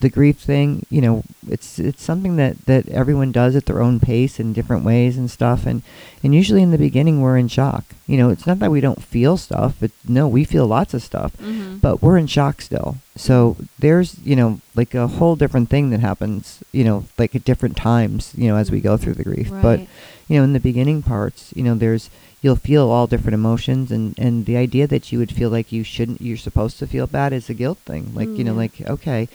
the 0.00 0.08
grief 0.08 0.38
thing. 0.38 0.84
You 0.90 1.00
know, 1.00 1.22
it's 1.48 1.78
it's 1.78 2.02
something 2.02 2.36
that 2.36 2.64
that 2.66 2.88
everyone 2.88 3.32
does 3.32 3.56
at 3.56 3.66
their 3.66 3.80
own 3.82 4.00
pace 4.00 4.38
in 4.40 4.52
different 4.52 4.84
ways 4.84 5.16
and 5.18 5.30
stuff. 5.30 5.66
And 5.66 5.82
and 6.22 6.34
usually 6.34 6.62
in 6.62 6.70
the 6.70 6.78
beginning 6.78 7.20
we're 7.20 7.36
in 7.38 7.48
shock. 7.48 7.84
You 8.06 8.16
know, 8.16 8.30
it's 8.30 8.46
not 8.46 8.58
that 8.60 8.70
we 8.70 8.80
don't 8.80 9.02
feel 9.02 9.36
stuff. 9.36 9.74
But 9.80 9.90
no, 10.08 10.26
we 10.28 10.44
feel 10.44 10.66
lots 10.66 10.94
of 10.94 11.02
stuff, 11.02 11.36
Mhm. 11.36 11.80
but 11.80 12.02
we're 12.02 12.16
in 12.18 12.26
shock 12.26 12.60
still. 12.62 12.96
So 13.16 13.56
there's 13.78 14.16
you 14.24 14.36
know 14.36 14.60
like 14.74 14.94
a 14.94 15.06
whole 15.08 15.36
different 15.36 15.68
thing 15.70 15.90
that 15.90 16.00
happens. 16.00 16.60
You 16.72 16.84
know, 16.84 17.04
like 17.18 17.34
at 17.34 17.44
different 17.44 17.76
times. 17.76 18.32
You 18.36 18.48
know, 18.48 18.56
as 18.56 18.70
we 18.70 18.80
go 18.80 18.96
through 18.96 19.14
the 19.14 19.24
grief, 19.24 19.50
but 19.62 19.80
you 20.28 20.36
know 20.38 20.44
in 20.44 20.52
the 20.52 20.60
beginning 20.60 21.00
parts 21.02 21.52
you 21.56 21.62
know 21.62 21.74
there's 21.74 22.10
you'll 22.42 22.54
feel 22.70 22.90
all 22.90 23.06
different 23.06 23.34
emotions 23.34 23.90
and 23.90 24.14
and 24.18 24.44
the 24.44 24.56
idea 24.58 24.86
that 24.86 25.10
you 25.10 25.18
would 25.18 25.32
feel 25.32 25.48
like 25.50 25.72
you 25.72 25.82
shouldn't 25.82 26.20
you're 26.20 26.36
supposed 26.36 26.78
to 26.78 26.86
feel 26.86 27.06
bad 27.06 27.32
is 27.32 27.48
a 27.48 27.54
guilt 27.54 27.78
thing 27.86 28.12
like 28.14 28.28
you 28.36 28.44
know 28.44 28.52
Mm. 28.52 28.56
like 28.64 28.74
okay 28.94 29.26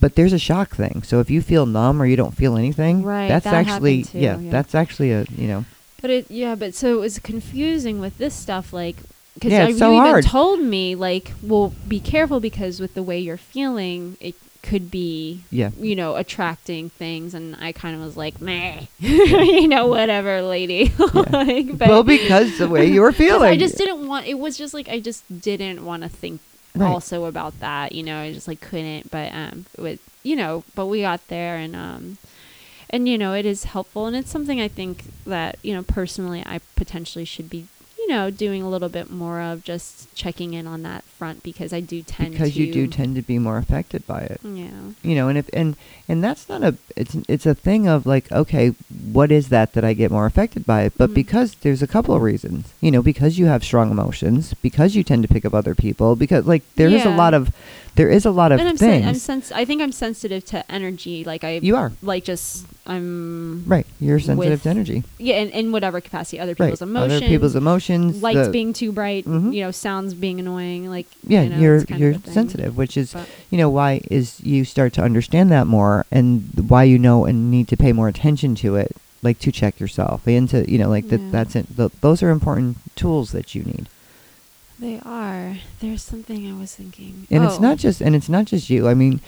but 0.00 0.14
there's 0.14 0.32
a 0.32 0.38
shock 0.38 0.70
thing 0.74 1.02
so 1.02 1.20
if 1.20 1.30
you 1.30 1.40
feel 1.42 1.66
numb 1.66 2.00
or 2.00 2.06
you 2.06 2.16
don't 2.16 2.34
feel 2.34 2.56
anything 2.56 3.02
Right, 3.02 3.28
that's 3.28 3.44
that 3.44 3.54
actually 3.66 4.04
too, 4.04 4.18
yeah, 4.18 4.38
yeah. 4.38 4.50
that's 4.50 4.74
actually 4.74 5.12
a 5.12 5.24
you 5.36 5.46
know 5.48 5.64
But 6.02 6.10
it, 6.10 6.30
yeah, 6.30 6.54
but 6.54 6.74
so 6.74 6.96
it 6.96 7.00
was 7.00 7.18
confusing 7.18 8.00
with 8.00 8.16
this 8.16 8.32
stuff, 8.34 8.72
like, 8.72 8.96
because 9.34 9.52
Yeah, 9.52 9.68
you 9.68 9.74
so 9.76 9.92
even 9.92 10.10
hard. 10.10 10.24
told 10.24 10.60
me, 10.60 10.94
like, 10.94 11.32
well, 11.42 11.74
be 11.86 12.00
careful 12.00 12.40
because 12.40 12.80
with 12.80 12.94
the 12.94 13.02
way 13.02 13.18
you're 13.18 13.36
feeling, 13.36 14.16
it 14.20 14.34
could 14.62 14.90
be, 14.90 15.40
yeah 15.50 15.70
you 15.78 15.94
know, 15.94 16.16
attracting 16.16 16.88
things, 16.90 17.34
and 17.34 17.54
I 17.60 17.72
kind 17.72 17.94
of 17.96 18.00
was 18.02 18.16
like, 18.16 18.40
meh, 18.40 18.86
you 18.98 19.68
know, 19.68 19.86
whatever, 19.88 20.40
lady. 20.42 20.92
like, 21.14 21.68
well 21.78 22.02
because 22.02 22.56
the 22.58 22.68
way 22.68 22.86
you 22.86 23.02
were 23.02 23.12
feeling 23.24 23.50
I 23.50 23.56
just 23.58 23.76
didn't 23.76 24.06
want. 24.08 24.26
It 24.26 24.38
was 24.38 24.56
just 24.56 24.72
like 24.72 24.88
I 24.88 25.00
just 25.00 25.22
didn't 25.40 25.84
want 25.84 26.02
to 26.02 26.08
think 26.08 26.40
Right. 26.74 26.88
also 26.88 27.24
about 27.24 27.58
that. 27.60 27.92
You 27.92 28.02
know, 28.02 28.20
I 28.20 28.32
just 28.32 28.48
like 28.48 28.60
couldn't. 28.60 29.10
But 29.10 29.32
um, 29.34 29.66
with 29.78 30.00
you 30.22 30.36
know, 30.36 30.64
but 30.74 30.86
we 30.86 31.00
got 31.02 31.26
there, 31.28 31.56
and 31.56 31.74
um, 31.74 32.18
and 32.88 33.08
you 33.08 33.18
know, 33.18 33.34
it 33.34 33.46
is 33.46 33.64
helpful, 33.64 34.06
and 34.06 34.16
it's 34.16 34.30
something 34.30 34.60
I 34.60 34.68
think 34.68 35.04
that 35.24 35.58
you 35.62 35.74
know 35.74 35.82
personally 35.82 36.42
I 36.46 36.60
potentially 36.76 37.24
should 37.24 37.50
be. 37.50 37.66
You 37.98 38.08
know, 38.08 38.30
doing 38.30 38.62
a 38.62 38.68
little 38.68 38.88
bit 38.88 39.10
more 39.10 39.40
of 39.40 39.62
just 39.62 40.12
checking 40.16 40.54
in 40.54 40.66
on 40.66 40.82
that 40.82 41.04
front 41.20 41.42
because 41.42 41.70
I 41.78 41.80
do 41.80 41.98
tend 42.02 42.32
because 42.32 42.52
to. 42.54 42.60
you 42.60 42.72
do 42.72 42.82
tend 42.98 43.12
to 43.16 43.22
be 43.32 43.38
more 43.38 43.58
affected 43.64 44.02
by 44.14 44.20
it 44.32 44.40
Yeah. 44.42 44.80
you 45.08 45.14
know 45.18 45.26
and 45.30 45.36
if 45.42 45.46
and 45.60 45.76
and 46.10 46.18
that's 46.24 46.44
not 46.52 46.60
a 46.68 46.72
it's 46.96 47.14
it's 47.34 47.46
a 47.46 47.54
thing 47.66 47.82
of 47.94 47.98
like 48.14 48.26
okay 48.42 48.66
what 49.18 49.30
is 49.38 49.44
that 49.54 49.68
that 49.74 49.84
i 49.84 49.92
get 50.02 50.10
more 50.10 50.26
affected 50.32 50.62
by 50.72 50.80
it 50.86 50.92
but 50.96 51.10
Mhm. 51.10 51.14
because 51.22 51.48
there's 51.62 51.82
a 51.82 51.90
couple 51.94 52.14
of 52.16 52.22
reasons 52.32 52.62
you 52.80 52.90
know 52.90 53.02
because 53.12 53.32
you 53.40 53.46
have 53.52 53.62
strong 53.70 53.88
emotions 53.96 54.54
because 54.62 54.90
you 54.96 55.02
tend 55.10 55.20
to 55.26 55.28
pick 55.34 55.44
up 55.48 55.54
other 55.60 55.74
people 55.86 56.16
because 56.24 56.46
like 56.46 56.62
there 56.80 56.88
is 56.98 57.04
a 57.04 57.14
lot 57.22 57.34
of 57.34 57.44
there 58.00 58.08
is 58.08 58.24
a 58.24 58.30
lot 58.40 58.50
of 58.52 58.60
and 58.60 58.68
I'm, 58.68 58.76
sen- 58.78 58.90
things 59.02 59.06
I'm 59.10 59.14
sens- 59.28 59.52
I 59.52 59.64
think 59.68 59.82
I'm 59.82 59.90
sensitive 59.92 60.42
to 60.54 60.58
energy. 60.72 61.24
Like 61.32 61.42
I, 61.42 61.58
you 61.60 61.74
are 61.76 61.90
like 62.02 62.22
just 62.24 62.64
I'm 62.86 63.64
right 63.66 63.86
you're 63.98 64.20
sensitive 64.20 64.52
with 64.52 64.62
to 64.62 64.68
energy 64.70 65.02
Yeah, 65.18 65.36
in, 65.42 65.48
in 65.50 65.72
whatever 65.72 66.00
capacity, 66.00 66.38
other 66.38 66.54
right 66.58 66.68
people's 66.70 66.82
emotions, 66.82 67.12
other 67.22 67.26
people's 67.28 67.56
emotions 67.56 68.22
lights 68.22 68.48
being 68.48 68.72
too 68.72 68.92
bright, 68.92 69.24
Mhm. 69.26 69.52
you 69.54 69.60
know, 69.64 69.72
sounds 69.72 70.14
being 70.14 70.38
annoying, 70.38 70.88
like 70.88 71.06
yeah 71.26 71.42
you 71.42 71.50
know, 71.50 71.58
you're 71.58 71.76
it's 71.76 71.90
you're 71.90 72.14
sensitive 72.24 72.76
which 72.76 72.96
is 72.96 73.12
But- 73.12 73.28
you 73.50 73.58
know 73.58 73.68
why 73.68 74.00
is 74.10 74.40
you 74.42 74.64
start 74.64 74.92
to 74.94 75.02
understand 75.02 75.50
that 75.50 75.66
more 75.66 76.06
and 76.10 76.48
why 76.68 76.84
you 76.84 76.98
know 76.98 77.24
and 77.26 77.50
need 77.50 77.68
to 77.68 77.76
pay 77.76 77.92
more 77.92 78.08
attention 78.08 78.54
to 78.56 78.76
it 78.76 78.96
like 79.22 79.38
to 79.40 79.52
check 79.52 79.78
yourself 79.78 80.26
and 80.26 80.48
to 80.48 80.70
you 80.70 80.78
know 80.78 80.88
like 80.88 81.08
that 81.08 81.20
Yeah. 81.20 81.28
that's 81.30 81.54
it 81.56 81.66
th- 81.76 81.92
those 82.00 82.22
are 82.22 82.30
important 82.30 82.78
tools 82.96 83.32
that 83.32 83.54
you 83.54 83.62
need 83.64 83.86
They 84.80 84.98
are. 85.04 85.58
There's 85.80 86.02
something 86.02 86.48
I 86.50 86.56
was 86.58 86.74
thinking. 86.74 87.26
And 87.30 87.44
it's 87.44 87.58
Oh, 87.58 87.68
not 87.68 87.76
just 87.76 88.00
and 88.00 88.16
it's 88.16 88.30
not 88.30 88.46
just 88.46 88.70
you. 88.70 88.88
I 88.88 88.94
mean, 88.94 89.20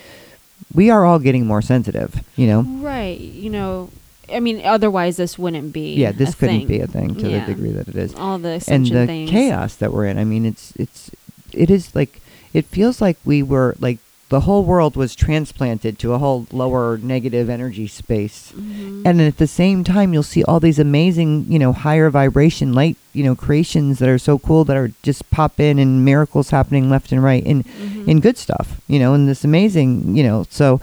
we 0.72 0.88
are 0.88 1.04
all 1.04 1.18
getting 1.18 1.44
more 1.46 1.60
sensitive, 1.60 2.24
you 2.36 2.46
know. 2.46 2.62
right. 2.80 3.20
You 3.20 3.50
know, 3.50 3.90
I 4.32 4.40
mean, 4.40 4.64
otherwise 4.64 5.18
this 5.20 5.36
wouldn't 5.38 5.74
be. 5.74 5.92
Yeah, 5.94 6.12
this 6.12 6.34
couldn't 6.34 6.60
thing. 6.60 6.68
be 6.68 6.80
a 6.80 6.86
thing 6.86 7.16
to 7.16 7.28
Yeah. 7.28 7.44
the 7.44 7.52
degree 7.52 7.72
that 7.76 7.86
it 7.86 7.96
is. 7.96 8.14
All 8.14 8.38
the 8.38 8.64
and 8.66 8.86
the 8.86 9.04
things. 9.04 9.28
chaos 9.28 9.74
that 9.76 9.92
we're 9.92 10.06
in. 10.06 10.16
I 10.16 10.24
mean, 10.24 10.46
it's 10.46 10.72
it's 10.80 11.10
it 11.54 11.70
is 11.70 11.94
like 11.94 12.20
it 12.52 12.64
feels 12.66 13.00
like 13.00 13.16
we 13.24 13.42
were 13.42 13.74
like 13.80 13.98
the 14.28 14.40
whole 14.40 14.64
world 14.64 14.96
was 14.96 15.14
transplanted 15.14 15.98
to 15.98 16.14
a 16.14 16.18
whole 16.18 16.46
lower 16.52 16.96
negative 17.02 17.50
energy 17.50 17.86
space. 17.86 18.50
Mhm. 18.56 19.02
And 19.04 19.20
at 19.20 19.36
the 19.36 19.46
same 19.46 19.84
time, 19.84 20.14
you'll 20.14 20.22
see 20.22 20.42
all 20.44 20.58
these 20.58 20.78
amazing, 20.78 21.44
you 21.50 21.58
know, 21.58 21.74
higher 21.74 22.08
vibration 22.08 22.72
light, 22.72 22.96
you 23.12 23.24
know, 23.24 23.34
creations 23.34 23.98
that 23.98 24.08
are 24.08 24.18
so 24.18 24.38
cool 24.38 24.64
that 24.64 24.76
are 24.76 24.90
just 25.02 25.30
pop 25.30 25.60
in 25.60 25.78
and 25.78 26.02
miracles 26.02 26.48
happening 26.48 26.88
left 26.88 27.12
and 27.12 27.22
right 27.22 27.44
and 27.44 27.64
Mhm. 27.66 28.08
in 28.08 28.20
good 28.20 28.38
stuff, 28.38 28.80
you 28.88 28.98
know, 28.98 29.12
and 29.12 29.28
this 29.28 29.44
amazing, 29.44 30.16
you 30.16 30.22
know, 30.22 30.46
so 30.48 30.80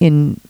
in 0.00 0.40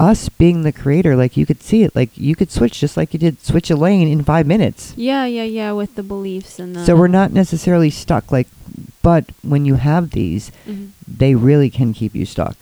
us 0.00 0.28
being 0.28 0.62
the 0.62 0.72
creator, 0.72 1.16
like 1.16 1.36
you 1.36 1.44
could 1.46 1.62
see 1.62 1.82
it, 1.82 1.94
like 1.96 2.10
you 2.16 2.36
could 2.36 2.50
switch 2.50 2.80
just 2.80 2.96
like 2.96 3.12
you 3.12 3.18
did 3.18 3.42
switch 3.44 3.70
a 3.70 3.76
lane 3.76 4.06
in 4.08 4.22
five 4.22 4.46
minutes. 4.46 4.94
Yeah, 4.96 5.24
yeah, 5.26 5.42
yeah. 5.44 5.72
With 5.72 5.94
the 5.96 6.02
beliefs 6.02 6.58
and 6.58 6.74
the. 6.76 6.84
So 6.84 6.94
we're 6.96 7.08
not 7.08 7.32
necessarily 7.32 7.90
stuck, 7.90 8.30
like, 8.30 8.46
but 9.02 9.26
when 9.42 9.64
you 9.64 9.74
have 9.74 10.10
these, 10.10 10.52
Mhm. 10.68 10.90
they 11.06 11.34
really 11.34 11.70
can 11.70 11.92
keep 11.92 12.14
you 12.14 12.24
stuck. 12.26 12.56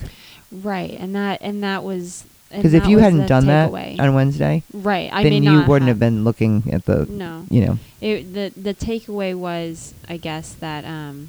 Right, 0.51 0.97
and 0.99 1.15
that 1.15 1.39
and 1.43 1.63
that 1.63 1.85
was. 1.85 2.25
Because 2.51 2.75
if 2.75 2.87
you 2.87 2.99
hadn't 2.99 3.27
done 3.27 3.47
that 3.47 3.71
on 3.99 4.15
Wednesday, 4.15 4.63
right, 4.73 5.11
I 5.13 5.25
then 5.25 5.43
you 5.43 5.63
wouldn't 5.67 5.89
have 5.89 5.99
been 5.99 6.23
looking 6.23 6.63
at 6.73 6.85
the, 6.87 7.05
No, 7.11 7.45
you 7.51 7.61
know, 7.67 7.79
it, 8.01 8.33
the 8.33 8.53
the 8.59 8.73
takeaway 8.73 9.35
was, 9.35 9.93
I 10.09 10.17
guess, 10.17 10.53
that 10.61 10.85
um, 10.85 11.29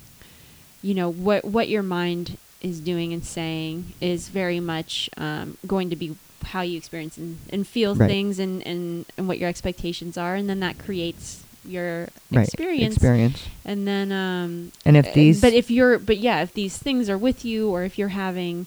you 0.83 0.93
know 0.93 1.11
what 1.11 1.43
what 1.43 1.67
your 1.69 1.81
mind 1.83 2.37
is 2.61 2.79
doing 2.79 3.13
and 3.13 3.23
saying 3.23 3.93
is 4.01 4.29
very 4.29 4.59
much 4.59 5.09
um, 5.17 5.57
going 5.67 5.89
to 5.89 5.95
be 5.95 6.15
how 6.43 6.61
you 6.61 6.77
experience 6.77 7.17
and, 7.17 7.37
and 7.49 7.67
feel 7.67 7.93
Right. 7.95 8.07
things 8.07 8.39
and, 8.39 8.65
and 8.65 9.05
and 9.17 9.27
what 9.27 9.37
your 9.37 9.49
expectations 9.49 10.17
are, 10.17 10.35
and 10.35 10.49
then 10.49 10.59
that 10.61 10.77
creates 10.77 11.43
your 11.65 12.07
right 12.31 12.47
experience. 12.47 12.95
experience. 12.95 13.43
And 13.65 13.87
then 13.87 14.11
um, 14.11 14.71
And 14.85 14.95
if 14.95 15.07
uh, 15.07 15.11
these, 15.13 15.41
but 15.41 15.53
if 15.53 15.69
you're 15.69 15.99
but 15.99 16.17
yeah 16.17 16.41
if 16.41 16.53
these 16.53 16.77
things 16.77 17.09
are 17.09 17.17
with 17.17 17.43
you 17.43 17.69
or 17.69 17.83
if 17.83 17.97
you're 17.97 18.09
having 18.09 18.65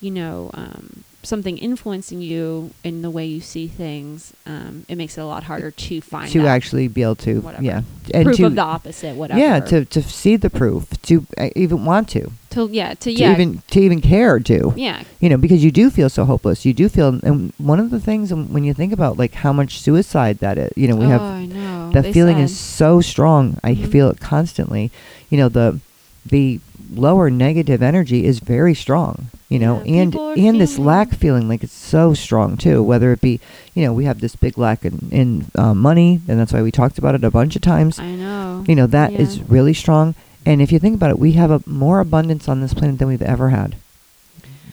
you 0.00 0.10
know 0.10 0.50
um, 0.54 1.04
something 1.22 1.58
influencing 1.58 2.20
you 2.22 2.70
in 2.82 3.02
the 3.02 3.10
way 3.10 3.26
you 3.26 3.40
see 3.40 3.66
things 3.68 4.32
um, 4.46 4.84
it 4.88 4.96
makes 4.96 5.18
it 5.18 5.20
a 5.20 5.24
lot 5.26 5.42
harder 5.44 5.70
to 5.70 6.00
find 6.00 6.30
to 6.32 6.46
actually 6.46 6.88
be 6.88 7.02
able 7.02 7.14
to, 7.16 7.40
whatever. 7.40 7.62
yeah, 7.62 7.82
and 8.14 8.24
proof 8.24 8.36
to, 8.38 8.46
of 8.46 8.54
the 8.54 8.62
opposite 8.62 9.14
whatever 9.16 9.38
yeah, 9.38 9.60
to 9.60 9.84
to 9.84 10.02
see 10.02 10.36
the 10.36 10.48
proof, 10.48 10.88
to 11.02 11.26
uh, 11.38 11.50
even 11.54 11.84
want 11.84 12.08
to, 12.08 12.32
to 12.50 12.68
yeah 12.72 12.90
to 12.94 12.96
to 13.00 13.12
yeah 13.12 13.32
even 13.32 13.62
to 13.68 13.80
even 13.80 14.00
care 14.00 14.40
to, 14.40 14.72
yeah 14.76 15.02
you 15.20 15.28
know, 15.28 15.36
because 15.36 15.62
you 15.62 15.70
do 15.70 15.90
feel 15.90 16.08
so 16.08 16.24
hopeless. 16.24 16.64
You 16.64 16.72
do 16.72 16.88
feel, 16.88 17.08
and 17.22 17.52
one 17.58 17.78
of 17.78 17.90
the 17.90 18.00
things 18.00 18.32
um, 18.32 18.50
when 18.52 18.64
you 18.64 18.72
think 18.72 18.92
about 18.92 19.18
like 19.18 19.34
how 19.34 19.52
much 19.52 19.78
suicide 19.80 20.38
that 20.38 20.56
is, 20.56 20.72
you 20.76 20.88
know, 20.88 20.96
we 20.96 21.04
oh, 21.04 21.08
have 21.08 21.20
I 21.22 21.44
know. 21.44 21.90
that 21.92 22.04
They 22.04 22.12
feeling 22.14 22.38
is 22.38 22.58
so 22.58 23.02
strong. 23.02 23.58
I 23.62 23.74
Mhm. 23.74 23.92
feel 23.92 24.08
it 24.08 24.20
constantly. 24.20 24.90
You 25.28 25.36
know, 25.36 25.48
the 25.50 25.78
the 26.24 26.60
lower 26.94 27.30
negative 27.30 27.82
energy 27.82 28.24
is 28.24 28.40
very 28.40 28.74
strong. 28.74 29.28
You 29.48 29.58
know, 29.58 29.82
Yeah, 29.84 30.02
and 30.02 30.14
and 30.36 30.60
this 30.60 30.78
lack 30.78 31.10
feeling 31.10 31.48
like 31.48 31.62
it's 31.64 31.72
so 31.72 32.14
strong 32.14 32.56
too. 32.56 32.82
Whether 32.82 33.12
it 33.12 33.20
be, 33.20 33.40
you 33.74 33.84
know, 33.84 33.92
we 33.92 34.04
have 34.04 34.20
this 34.20 34.36
big 34.36 34.56
lack 34.58 34.84
in, 34.84 35.08
in 35.10 35.46
uh, 35.56 35.74
money, 35.74 36.20
and 36.28 36.38
that's 36.38 36.52
why 36.52 36.62
we 36.62 36.70
talked 36.70 36.98
about 36.98 37.14
it 37.16 37.24
a 37.24 37.30
bunch 37.32 37.56
of 37.56 37.62
times. 37.62 37.98
I 37.98 38.14
know 38.14 38.64
You 38.68 38.76
know, 38.76 38.86
that 38.86 39.12
is 39.12 39.38
Yeah. 39.38 39.44
really 39.48 39.74
strong. 39.74 40.14
And 40.46 40.62
if 40.62 40.70
you 40.72 40.78
think 40.78 40.94
about 40.94 41.10
it, 41.10 41.18
we 41.18 41.32
have 41.32 41.50
a 41.50 41.62
more 41.66 41.98
abundance 42.00 42.48
on 42.48 42.60
this 42.60 42.72
planet 42.74 42.98
than 42.98 43.08
we've 43.08 43.20
ever 43.22 43.50
had. 43.50 43.74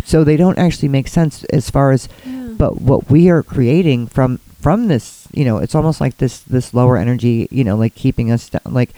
So 0.05 0.23
they 0.23 0.37
don't 0.37 0.57
actually 0.59 0.87
make 0.89 1.07
sense 1.07 1.43
as 1.45 1.69
far 1.69 1.91
as 1.91 2.07
Yeah. 2.25 2.49
but 2.57 2.79
what 2.81 3.09
we 3.09 3.29
are 3.29 3.43
creating 3.43 4.07
from 4.07 4.39
from 4.61 4.87
this 4.87 5.27
you 5.33 5.45
know 5.45 5.57
it's 5.57 5.75
almost 5.75 6.01
like 6.01 6.17
this 6.17 6.39
this 6.39 6.73
lower 6.73 6.97
energy 6.97 7.47
you 7.51 7.63
know 7.63 7.75
like 7.75 7.93
keeping 7.95 8.31
us 8.31 8.49
down 8.49 8.61
like 8.73 8.89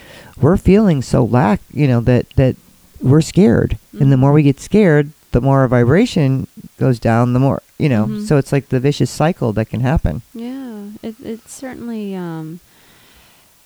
we're 0.42 0.56
feeling 0.58 1.02
so 1.02 1.24
lack 1.24 1.60
you 1.74 1.86
know 1.88 2.00
that 2.00 2.26
that 2.38 2.56
we're 3.02 3.22
scared 3.22 3.78
and 4.00 4.12
the 4.12 4.16
Mhm. 4.16 4.20
more 4.20 4.32
we 4.34 4.44
get 4.44 4.60
scared 4.60 5.12
the 5.32 5.42
more 5.42 5.60
our 5.60 5.68
vibration 5.68 6.48
goes 6.80 7.00
down 7.00 7.34
the 7.34 7.40
more 7.40 7.62
you 7.78 7.88
know 7.90 8.06
Mhm. 8.06 8.28
so 8.28 8.38
it's 8.38 8.52
like 8.52 8.70
the 8.70 8.80
vicious 8.80 9.10
cycle 9.12 9.54
that 9.54 9.70
can 9.70 9.82
happen 9.82 10.22
Yeah, 10.34 10.82
it 11.04 11.16
it 11.24 11.48
certainly 11.50 12.16
um 12.16 12.60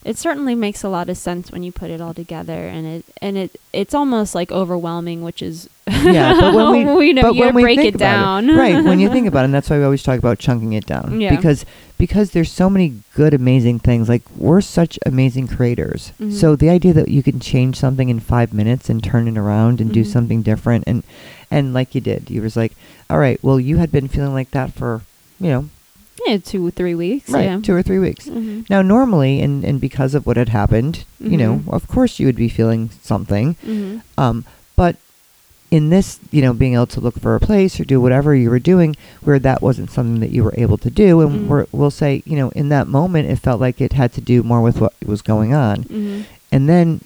it 0.05 0.17
certainly 0.17 0.55
makes 0.55 0.83
a 0.83 0.89
lot 0.89 1.09
of 1.09 1.17
sense 1.17 1.51
when 1.51 1.63
you 1.63 1.71
put 1.71 1.89
it 1.89 2.01
all 2.01 2.13
together 2.13 2.67
and 2.67 2.85
it 2.85 3.05
and 3.21 3.37
it 3.37 3.59
it's 3.71 3.93
almost 3.93 4.35
like 4.35 4.51
overwhelming, 4.51 5.21
which 5.23 5.41
is 5.41 5.69
yeah 5.87 6.39
but 6.39 6.53
when 6.53 6.95
we 6.97 7.07
you 7.07 7.13
know, 7.13 7.21
but 7.23 7.35
you 7.35 7.41
when 7.41 7.55
we 7.55 7.61
break 7.63 7.79
it 7.79 7.97
down. 7.97 8.47
right 8.55 8.83
when 8.83 8.99
you 8.99 9.09
think 9.09 9.27
about 9.27 9.41
it 9.41 9.45
and 9.45 9.53
that's 9.53 9.69
why 9.69 9.77
we 9.77 9.83
always 9.83 10.03
talk 10.03 10.19
about 10.19 10.39
chunking 10.39 10.73
it 10.73 10.85
down 10.85 11.19
Yeah. 11.21 11.35
because 11.35 11.65
because 11.97 12.31
there's 12.31 12.51
so 12.51 12.69
many 12.69 12.95
good 13.15 13.33
amazing 13.33 13.79
things 13.79 14.09
like 14.09 14.23
we're 14.35 14.61
such 14.61 14.97
amazing 15.05 15.47
creators 15.47 16.11
Mhm. 16.19 16.33
so 16.33 16.55
the 16.55 16.69
idea 16.69 16.93
that 16.93 17.09
you 17.09 17.21
can 17.23 17.39
change 17.39 17.77
something 17.77 18.09
in 18.09 18.19
five 18.19 18.53
minutes 18.53 18.89
and 18.89 19.03
turn 19.03 19.27
it 19.27 19.37
around 19.37 19.79
and 19.81 19.91
do 19.93 20.03
Mhm. 20.03 20.07
something 20.11 20.41
different 20.41 20.83
and 20.87 21.03
and 21.51 21.73
like 21.73 21.93
you 21.95 22.01
did 22.01 22.29
you 22.29 22.41
was 22.41 22.55
like 22.57 22.73
all 23.09 23.19
right 23.19 23.39
well 23.43 23.59
you 23.59 23.77
had 23.77 23.91
been 23.91 24.07
feeling 24.07 24.33
like 24.33 24.51
that 24.51 24.73
for 24.73 25.01
you 25.39 25.49
know 25.49 25.69
yeah, 26.25 26.37
two 26.37 26.69
three 26.71 26.95
weeks. 26.95 27.29
right 27.29 27.43
yeah. 27.45 27.59
two 27.61 27.73
or 27.73 27.81
three 27.83 27.99
weeks 27.99 28.27
Mhm. 28.27 28.69
now 28.69 28.81
normally 28.81 29.41
and 29.41 29.63
and 29.63 29.79
because 29.81 30.13
of 30.15 30.25
what 30.25 30.37
had 30.37 30.49
happened 30.49 31.03
you 31.19 31.37
know 31.37 31.61
Mhm. 31.65 31.73
of 31.73 31.87
course 31.87 32.19
you 32.19 32.25
would 32.27 32.35
be 32.35 32.49
feeling 32.49 32.89
something 33.01 33.55
Mhm. 33.65 34.01
um, 34.17 34.45
but 34.75 34.95
in 35.71 35.89
this, 35.89 36.19
you 36.29 36.39
know, 36.43 36.53
being 36.53 36.75
able 36.75 36.85
to 36.85 36.99
look 37.01 37.19
for 37.19 37.33
a 37.33 37.39
place 37.39 37.79
or 37.79 37.83
do 37.83 37.99
whatever 37.99 38.35
you 38.35 38.47
were 38.51 38.59
doing, 38.59 38.95
where 39.23 39.39
that 39.39 39.59
wasn't 39.59 39.89
something 39.89 40.19
that 40.19 40.29
you 40.29 40.43
were 40.43 40.53
able 40.55 40.77
to 40.77 40.91
do, 40.91 41.19
and 41.21 41.31
Mm. 41.31 41.47
we're, 41.47 41.65
we'll 41.71 41.89
say, 41.89 42.21
you 42.27 42.35
know, 42.37 42.49
in 42.51 42.69
that 42.69 42.87
moment, 42.87 43.27
it 43.27 43.39
felt 43.39 43.59
like 43.59 43.81
it 43.81 43.93
had 43.93 44.13
to 44.13 44.21
do 44.21 44.43
more 44.43 44.61
with 44.61 44.79
what 44.79 44.93
was 45.03 45.23
going 45.23 45.51
on, 45.55 45.77
Mhm. 45.85 46.25
and 46.51 46.69
then 46.69 47.01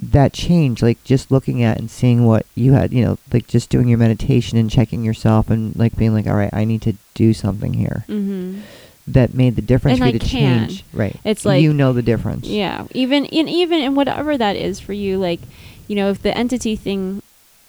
that 0.00 0.32
change, 0.32 0.82
like 0.82 1.02
just 1.04 1.30
looking 1.30 1.62
at 1.62 1.78
and 1.78 1.90
seeing 1.90 2.24
what 2.26 2.46
you 2.54 2.72
had, 2.72 2.92
you 2.92 3.04
know, 3.04 3.18
like 3.32 3.46
just 3.46 3.70
doing 3.70 3.88
your 3.88 3.98
meditation 3.98 4.58
and 4.58 4.70
checking 4.70 5.04
yourself 5.04 5.50
and 5.50 5.74
like 5.76 5.96
being 5.96 6.14
like, 6.14 6.26
all 6.26 6.34
right, 6.36 6.52
I 6.52 6.64
need 6.64 6.82
to 6.82 6.94
do 7.14 7.32
something 7.34 7.74
here. 7.74 8.04
Mhm. 8.08 8.60
That 9.08 9.34
made 9.34 9.56
the 9.56 9.62
difference 9.62 9.98
And 10.00 10.04
for 10.04 10.08
you 10.10 10.14
I 10.14 10.18
to 10.18 10.24
can. 10.26 10.68
change, 10.68 10.84
right? 10.92 11.16
It's 11.24 11.44
like- 11.44 11.60
you 11.62 11.72
know 11.72 11.92
the 11.92 12.02
difference. 12.02 12.46
Yeah, 12.46 12.86
even 12.92 13.24
in 13.26 13.48
even 13.48 13.80
in 13.80 13.94
whatever 13.96 14.38
that 14.38 14.54
is 14.56 14.78
for 14.80 14.92
you, 14.92 15.18
like 15.18 15.40
you 15.88 15.96
know, 15.96 16.08
if 16.10 16.22
the 16.22 16.36
entity 16.38 16.76
thing, 16.76 17.20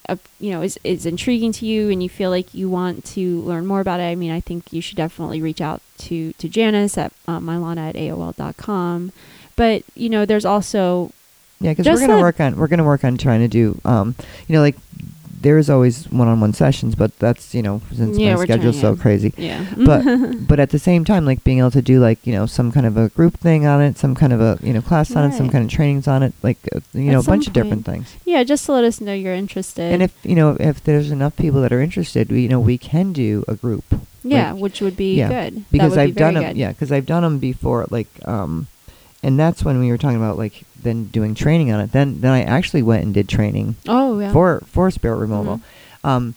uh, 0.07 0.15
you 0.39 0.51
know, 0.51 0.61
is 0.61 0.79
is 0.83 1.05
intriguing 1.07 1.51
to 1.53 1.65
you 1.65 1.89
and 1.89 2.03
you 2.03 2.09
feel 2.09 2.29
like 2.29 2.53
you 2.53 2.69
want 2.69 3.03
to 3.05 3.41
learn 3.41 3.65
more 3.65 3.79
about 3.79 3.99
it, 3.99 4.03
I 4.03 4.13
mean, 4.15 4.29
I 4.31 4.39
think 4.41 4.71
you 4.71 4.79
should 4.81 4.95
definitely 4.97 5.41
reach 5.41 5.59
out 5.59 5.81
to 5.99 6.33
to 6.33 6.47
Janice 6.47 6.97
at 6.99 7.11
uh, 7.27 7.39
mylana 7.39 7.89
at 7.89 7.95
aol.com. 7.95 9.11
But 9.55 9.83
you 9.95 10.09
know, 10.09 10.25
there's 10.25 10.45
also 10.45 11.11
Yeah, 11.59 11.71
because 11.71 11.85
we're 11.87 11.99
gonna 11.99 12.15
that- 12.17 12.21
work 12.21 12.39
on 12.39 12.57
we're 12.57 12.67
gonna 12.67 12.83
work 12.83 13.03
on 13.03 13.17
trying 13.17 13.39
to 13.41 13.47
do 13.47 13.79
um 13.85 14.15
you 14.47 14.53
know 14.55 14.61
like 14.61 14.75
there's 15.41 15.69
always 15.69 16.09
one-on-one 16.09 16.53
sessions, 16.53 16.95
but 16.95 17.11
that's 17.19 17.53
you 17.53 17.61
know 17.61 17.81
since 17.93 18.17
Yeah, 18.17 18.35
my 18.35 18.43
schedule's 18.45 18.79
trying, 18.79 18.95
so 18.95 19.01
crazy. 19.01 19.33
yeah, 19.35 19.65
But 19.75 20.47
but 20.47 20.57
at 20.61 20.69
the 20.69 20.79
same 20.79 21.03
time, 21.03 21.25
like 21.25 21.43
being 21.43 21.59
able 21.59 21.71
to 21.71 21.81
do 21.81 21.99
like 21.99 22.25
you 22.25 22.31
know 22.31 22.45
some 22.45 22.71
kind 22.71 22.85
of 22.85 22.95
a 22.95 23.09
group 23.09 23.37
thing 23.39 23.65
on 23.65 23.81
it, 23.81 23.97
some 23.97 24.15
kind 24.15 24.31
of 24.31 24.39
a 24.39 24.57
you 24.63 24.71
know 24.71 24.81
class 24.81 25.13
on 25.17 25.29
it, 25.29 25.35
some 25.35 25.49
kind 25.49 25.65
of 25.65 25.69
trainings 25.69 26.07
on 26.07 26.23
it, 26.23 26.31
like 26.43 26.57
uh, 26.73 26.79
you 26.93 27.09
At 27.09 27.11
know 27.13 27.19
a 27.19 27.23
bunch 27.23 27.47
of 27.47 27.51
different 27.53 27.85
things. 27.85 28.15
yeah, 28.23 28.43
just 28.45 28.65
to 28.67 28.71
let 28.71 28.85
us 28.85 29.01
know 29.01 29.11
you're 29.13 29.33
interested. 29.35 29.91
And 29.91 30.01
if 30.01 30.15
you 30.23 30.35
know 30.35 30.55
if 30.61 30.81
there's 30.81 31.11
enough 31.11 31.35
people 31.35 31.59
that 31.61 31.73
are 31.73 31.81
interested, 31.81 32.31
we 32.31 32.43
you 32.43 32.47
know 32.49 32.61
we 32.61 32.77
can 32.77 33.11
do 33.11 33.43
a 33.49 33.55
group. 33.55 33.83
yeah, 34.23 34.53
like- 34.53 34.61
which 34.61 34.79
would 34.79 34.95
be 34.95 35.15
yeah, 35.15 35.27
good 35.27 35.65
because 35.71 35.97
I've 35.97 36.15
be 36.15 36.19
done 36.19 36.35
them. 36.35 36.43
good. 36.43 36.57
Yeah, 36.57 36.71
because 36.71 36.89
I've 36.93 37.05
done 37.05 37.23
them 37.23 37.39
before. 37.39 37.85
Like, 37.89 38.07
um, 38.25 38.67
and 39.21 39.37
that's 39.37 39.65
when 39.65 39.77
we 39.79 39.89
were 39.91 39.97
talking 39.97 40.15
about 40.23 40.37
like 40.37 40.63
then 40.83 41.05
doing 41.05 41.33
training 41.35 41.71
on 41.71 41.79
it. 41.79 41.91
Then 41.91 42.21
then 42.21 42.31
I 42.31 42.43
actually 42.43 42.83
went 42.83 43.03
and 43.03 43.13
did 43.13 43.27
training 43.27 43.75
Oh 43.87 44.19
yeah. 44.19 44.31
for 44.31 44.61
for 44.67 44.91
spirit 44.91 45.17
removal. 45.17 45.57
Mhm. 46.03 46.09
Um, 46.09 46.35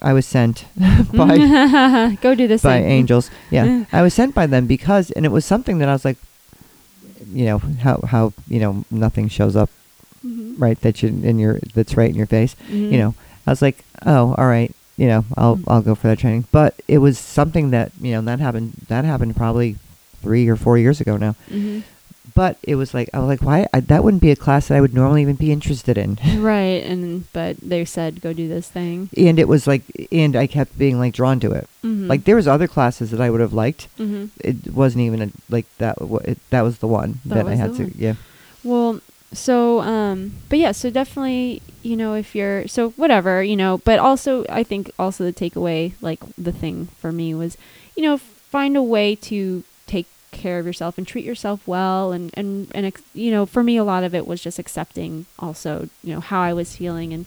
I 0.00 0.12
was 0.12 0.26
sent 0.26 0.64
by 1.12 2.16
Go 2.22 2.34
do 2.34 2.46
this 2.46 2.62
by 2.62 2.80
thing. 2.80 2.90
angels. 2.90 3.30
Yeah, 3.50 3.84
I 3.92 4.02
was 4.02 4.14
sent 4.14 4.34
by 4.34 4.46
them 4.46 4.66
because, 4.66 5.10
and 5.12 5.24
it 5.26 5.32
was 5.32 5.44
something 5.44 5.78
that 5.78 5.88
I 5.88 5.92
was 5.92 6.04
like, 6.04 6.18
you 7.32 7.44
know, 7.46 7.58
how 7.82 8.00
how 8.06 8.32
you 8.48 8.60
know 8.60 8.84
nothing 8.90 9.28
shows 9.28 9.56
up 9.56 9.70
Mhm. 10.26 10.54
right 10.58 10.80
that 10.80 11.02
you 11.02 11.08
in 11.08 11.38
your 11.38 11.58
that's 11.74 11.96
right 11.96 12.08
in 12.10 12.16
your 12.16 12.26
face. 12.26 12.56
Mhm. 12.70 12.90
You 12.92 12.98
know, 12.98 13.14
I 13.46 13.50
was 13.50 13.62
like, 13.62 13.84
oh, 14.04 14.34
all 14.38 14.46
right, 14.46 14.74
you 14.96 15.06
know, 15.06 15.24
I'll 15.36 15.56
Mm. 15.56 15.64
I'll 15.68 15.82
go 15.82 15.94
for 15.94 16.08
that 16.08 16.18
training. 16.18 16.44
But 16.52 16.74
it 16.88 16.98
was 16.98 17.18
something 17.18 17.70
that 17.70 17.92
you 18.00 18.12
know 18.12 18.22
that 18.22 18.40
happened 18.40 18.72
that 18.88 19.04
happened 19.04 19.36
probably 19.36 19.76
three 20.22 20.48
or 20.48 20.56
four 20.56 20.78
years 20.78 21.00
ago 21.00 21.16
now. 21.16 21.34
Mhm. 21.50 21.82
But 22.34 22.58
it 22.62 22.74
was 22.76 22.92
like 22.92 23.08
I 23.14 23.18
was 23.20 23.28
like, 23.28 23.42
why 23.42 23.66
I, 23.72 23.80
that 23.80 24.04
wouldn't 24.04 24.20
be 24.22 24.30
a 24.30 24.36
class 24.36 24.68
that 24.68 24.76
I 24.76 24.80
would 24.80 24.92
normally 24.94 25.22
even 25.22 25.36
be 25.36 25.52
interested 25.52 25.96
in. 25.96 26.18
Right, 26.36 26.82
and 26.84 27.30
but 27.32 27.56
they 27.62 27.84
said 27.84 28.20
go 28.20 28.32
do 28.32 28.48
this 28.48 28.68
thing. 28.68 29.08
and 29.16 29.38
it 29.38 29.48
was 29.48 29.66
like, 29.66 29.82
and 30.12 30.36
I 30.36 30.46
kept 30.46 30.76
being 30.78 30.98
like 30.98 31.14
drawn 31.14 31.40
to 31.40 31.52
it. 31.52 31.68
Mhm. 31.84 32.08
Like 32.08 32.24
there 32.24 32.36
was 32.36 32.46
other 32.48 32.66
classes 32.68 33.10
that 33.10 33.20
I 33.20 33.30
would 33.30 33.40
have 33.40 33.52
liked. 33.52 33.88
Mhm. 33.98 34.30
It 34.40 34.72
wasn't 34.74 35.02
even 35.02 35.22
a, 35.22 35.28
like 35.48 35.66
that. 35.78 35.96
It, 36.24 36.38
that 36.50 36.62
was 36.62 36.78
the 36.78 36.86
one 36.88 37.20
That 37.24 37.44
that, 37.44 37.46
I 37.48 37.54
had 37.54 37.74
to. 37.76 37.84
one. 37.84 37.94
Yeah. 37.96 38.14
Well, 38.64 39.00
so 39.32 39.80
um 39.80 40.32
but 40.48 40.56
yeah 40.58 40.70
so 40.72 40.88
definitely 40.88 41.60
you 41.82 41.96
know 41.96 42.14
if 42.14 42.34
you're 42.34 42.66
so 42.68 42.90
whatever 42.90 43.42
you 43.42 43.56
know 43.56 43.78
but 43.78 43.98
also 43.98 44.46
i 44.48 44.62
think 44.62 44.88
also 45.00 45.24
the 45.24 45.32
takeaway 45.32 45.92
like 46.00 46.20
the 46.38 46.52
thing 46.52 46.86
for 47.00 47.10
me 47.10 47.34
was 47.34 47.58
you 47.96 48.02
know 48.04 48.16
find 48.16 48.76
a 48.76 48.82
way 48.82 49.16
to 49.16 49.64
care 50.32 50.58
of 50.58 50.66
yourself 50.66 50.98
and 50.98 51.06
treat 51.06 51.24
yourself 51.24 51.66
well 51.66 52.12
and 52.12 52.30
and 52.34 52.70
and 52.74 52.92
you 53.14 53.30
know 53.30 53.46
for 53.46 53.62
me 53.62 53.76
a 53.76 53.84
lot 53.84 54.04
of 54.04 54.14
it 54.14 54.26
was 54.26 54.42
just 54.42 54.58
accepting 54.58 55.24
also 55.38 55.88
you 56.02 56.12
know 56.12 56.20
how 56.20 56.40
i 56.42 56.52
was 56.52 56.76
feeling 56.76 57.12
and 57.12 57.24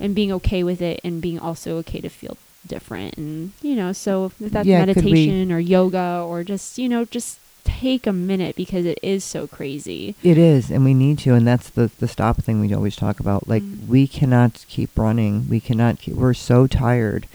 and 0.00 0.14
being 0.14 0.30
okay 0.32 0.62
with 0.62 0.82
it 0.82 1.00
and 1.04 1.20
being 1.22 1.38
also 1.38 1.76
okay 1.78 2.00
to 2.00 2.08
feel 2.08 2.36
different 2.66 3.16
and 3.16 3.52
you 3.62 3.74
know 3.74 3.92
so 3.92 4.26
if 4.26 4.52
that's 4.52 4.66
Yeah, 4.66 4.78
meditation 4.84 5.50
or 5.50 5.58
yoga 5.58 6.22
or 6.26 6.44
just 6.44 6.78
you 6.78 6.88
know 6.88 7.04
just 7.06 7.38
take 7.64 8.06
a 8.06 8.12
minute 8.12 8.56
because 8.56 8.84
it 8.84 8.98
is 9.02 9.22
so 9.24 9.46
crazy 9.46 10.14
It 10.22 10.36
is, 10.36 10.68
and 10.70 10.84
we 10.84 10.94
need 10.94 11.18
to, 11.20 11.34
and 11.34 11.46
that's 11.46 11.70
the 11.70 11.90
the 12.00 12.08
stop 12.08 12.42
thing 12.42 12.60
we 12.60 12.74
always 12.74 12.96
talk 12.96 13.20
about. 13.20 13.46
Like 13.48 13.62
Mm. 13.62 13.86
we 13.86 14.06
cannot 14.08 14.64
keep 14.68 14.90
running. 14.98 15.48
We 15.48 15.60
cannot. 15.60 16.00
Keep, 16.00 16.16
we're 16.16 16.34
so 16.34 16.66
tired, 16.66 17.28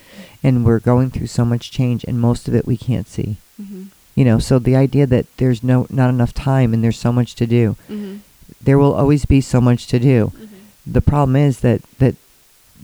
and 0.43 0.65
we're 0.65 0.79
going 0.81 1.11
through 1.11 1.27
so 1.27 1.45
much 1.45 1.71
change, 1.71 2.03
and 2.03 2.19
most 2.19 2.47
of 2.49 2.53
it 2.55 2.65
we 2.67 2.75
can't 2.77 3.07
see. 3.07 3.37
mm-hmm. 3.61 3.83
You 4.17 4.25
know, 4.25 4.39
so 4.39 4.57
the 4.59 4.75
idea 4.75 5.05
that 5.05 5.25
there's 5.37 5.61
no 5.63 5.85
not 5.89 6.09
enough 6.09 6.33
time 6.33 6.73
and 6.73 6.83
there's 6.83 6.99
so 7.07 7.13
much 7.19 7.35
to 7.35 7.45
do, 7.59 7.75
Mm-hmm. 7.87 8.15
there 8.67 8.79
will 8.81 8.93
always 9.01 9.25
be 9.25 9.41
so 9.41 9.59
much 9.61 9.85
to 9.93 9.99
do. 9.99 10.31
The 10.97 11.01
problem 11.11 11.35
is 11.35 11.59
that 11.65 11.79
that 11.99 12.15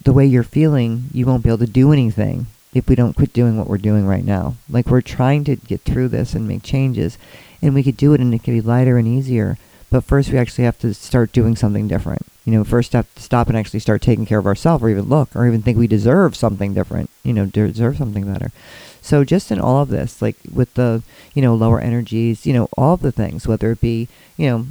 the 0.07 0.13
way 0.13 0.25
you're 0.27 0.43
feeling, 0.59 0.91
you 1.11 1.25
won't 1.25 1.43
be 1.43 1.49
able 1.49 1.65
to 1.65 1.79
do 1.81 1.91
anything 1.91 2.45
if 2.73 2.87
we 2.87 2.95
don't 2.95 3.15
quit 3.15 3.33
doing 3.33 3.57
what 3.57 3.67
we're 3.69 3.89
doing 3.89 4.05
right 4.05 4.25
now. 4.25 4.55
Like 4.69 4.87
we're 4.87 5.01
trying 5.17 5.43
to 5.45 5.55
get 5.55 5.81
through 5.81 6.09
this 6.09 6.33
and 6.35 6.47
make 6.47 6.61
changes, 6.63 7.17
and 7.63 7.73
we 7.73 7.83
could 7.83 7.97
do 7.97 8.13
it, 8.13 8.21
and 8.21 8.33
it 8.33 8.43
could 8.43 8.51
be 8.59 8.61
lighter 8.61 8.97
and 8.99 9.07
easier. 9.07 9.57
But 9.89 10.03
first, 10.03 10.31
we 10.31 10.37
actually 10.39 10.65
have 10.65 10.79
to 10.79 10.93
start 10.93 11.31
doing 11.31 11.55
something 11.55 11.87
different. 11.87 12.25
You 12.45 12.51
know, 12.53 12.63
first 12.63 12.93
have 12.93 13.07
to 13.15 13.21
stop 13.21 13.47
and 13.47 13.57
actually 13.57 13.79
start 13.79 14.01
taking 14.01 14.25
care 14.25 14.39
of 14.39 14.47
ourselves, 14.47 14.83
or 14.83 14.89
even 14.89 15.05
look, 15.05 15.35
or 15.35 15.47
even 15.47 15.61
think 15.63 15.77
we 15.77 15.87
deserve 15.87 16.35
something 16.35 16.73
different. 16.73 17.09
You 17.23 17.33
know, 17.33 17.45
deserve 17.45 17.97
something 17.97 18.25
better. 18.31 18.51
So 19.03 19.23
just 19.23 19.51
in 19.51 19.59
all 19.59 19.83
of 19.83 19.89
this, 19.89 20.21
like 20.21 20.37
with 20.51 20.73
the 20.73 21.03
you 21.35 21.43
know 21.43 21.53
lower 21.53 21.79
energies, 21.79 22.47
you 22.47 22.53
know 22.53 22.69
all 22.75 22.95
of 22.95 23.01
the 23.01 23.11
things, 23.11 23.47
whether 23.47 23.71
it 23.71 23.81
be 23.81 24.07
you 24.37 24.49
know 24.49 24.65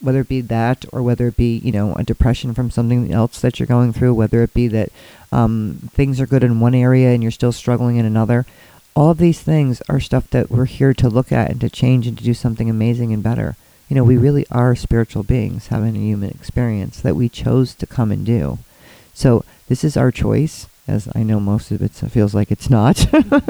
whether 0.00 0.20
it 0.20 0.28
be 0.28 0.40
that 0.40 0.86
or 0.92 1.02
whether 1.02 1.28
it 1.28 1.36
be 1.36 1.58
you 1.58 1.70
know 1.70 1.94
a 1.94 2.02
depression 2.02 2.54
from 2.54 2.70
something 2.70 3.12
else 3.12 3.40
that 3.40 3.60
you're 3.60 3.66
going 3.66 3.92
through 3.92 4.14
whether 4.14 4.42
it 4.42 4.54
be 4.54 4.66
that 4.66 4.88
um, 5.30 5.78
things 5.92 6.18
are 6.18 6.26
good 6.26 6.42
in 6.42 6.58
one 6.58 6.74
area 6.74 7.10
and 7.10 7.22
you're 7.22 7.30
still 7.30 7.52
struggling 7.52 7.98
in 7.98 8.06
another 8.06 8.46
all 8.96 9.10
of 9.10 9.18
these 9.18 9.40
things 9.40 9.80
are 9.88 10.00
stuff 10.00 10.28
that 10.30 10.50
we're 10.50 10.64
here 10.66 10.92
to 10.94 11.08
look 11.08 11.30
at 11.32 11.50
and 11.50 11.60
to 11.60 11.70
change 11.70 12.06
and 12.06 12.18
to 12.18 12.24
do 12.24 12.34
something 12.34 12.68
amazing 12.68 13.12
and 13.12 13.22
better. 13.22 13.56
You 13.88 13.96
know 13.96 14.04
we 14.04 14.16
really 14.16 14.46
are 14.50 14.76
spiritual 14.76 15.22
beings 15.22 15.68
having 15.68 15.96
a 15.96 16.00
human 16.00 16.30
experience 16.30 17.00
that 17.00 17.16
we 17.16 17.28
chose 17.28 17.74
to 17.74 17.86
come 17.86 18.12
and 18.12 18.24
do. 18.26 18.58
So 19.14 19.44
this 19.68 19.84
is 19.84 19.96
our 19.96 20.10
choice 20.10 20.66
as 20.86 21.08
i 21.14 21.22
know 21.22 21.40
most 21.40 21.70
of 21.70 21.82
it 21.82 21.92
feels 21.92 22.34
like 22.34 22.50
it's 22.50 22.70
not 22.70 23.12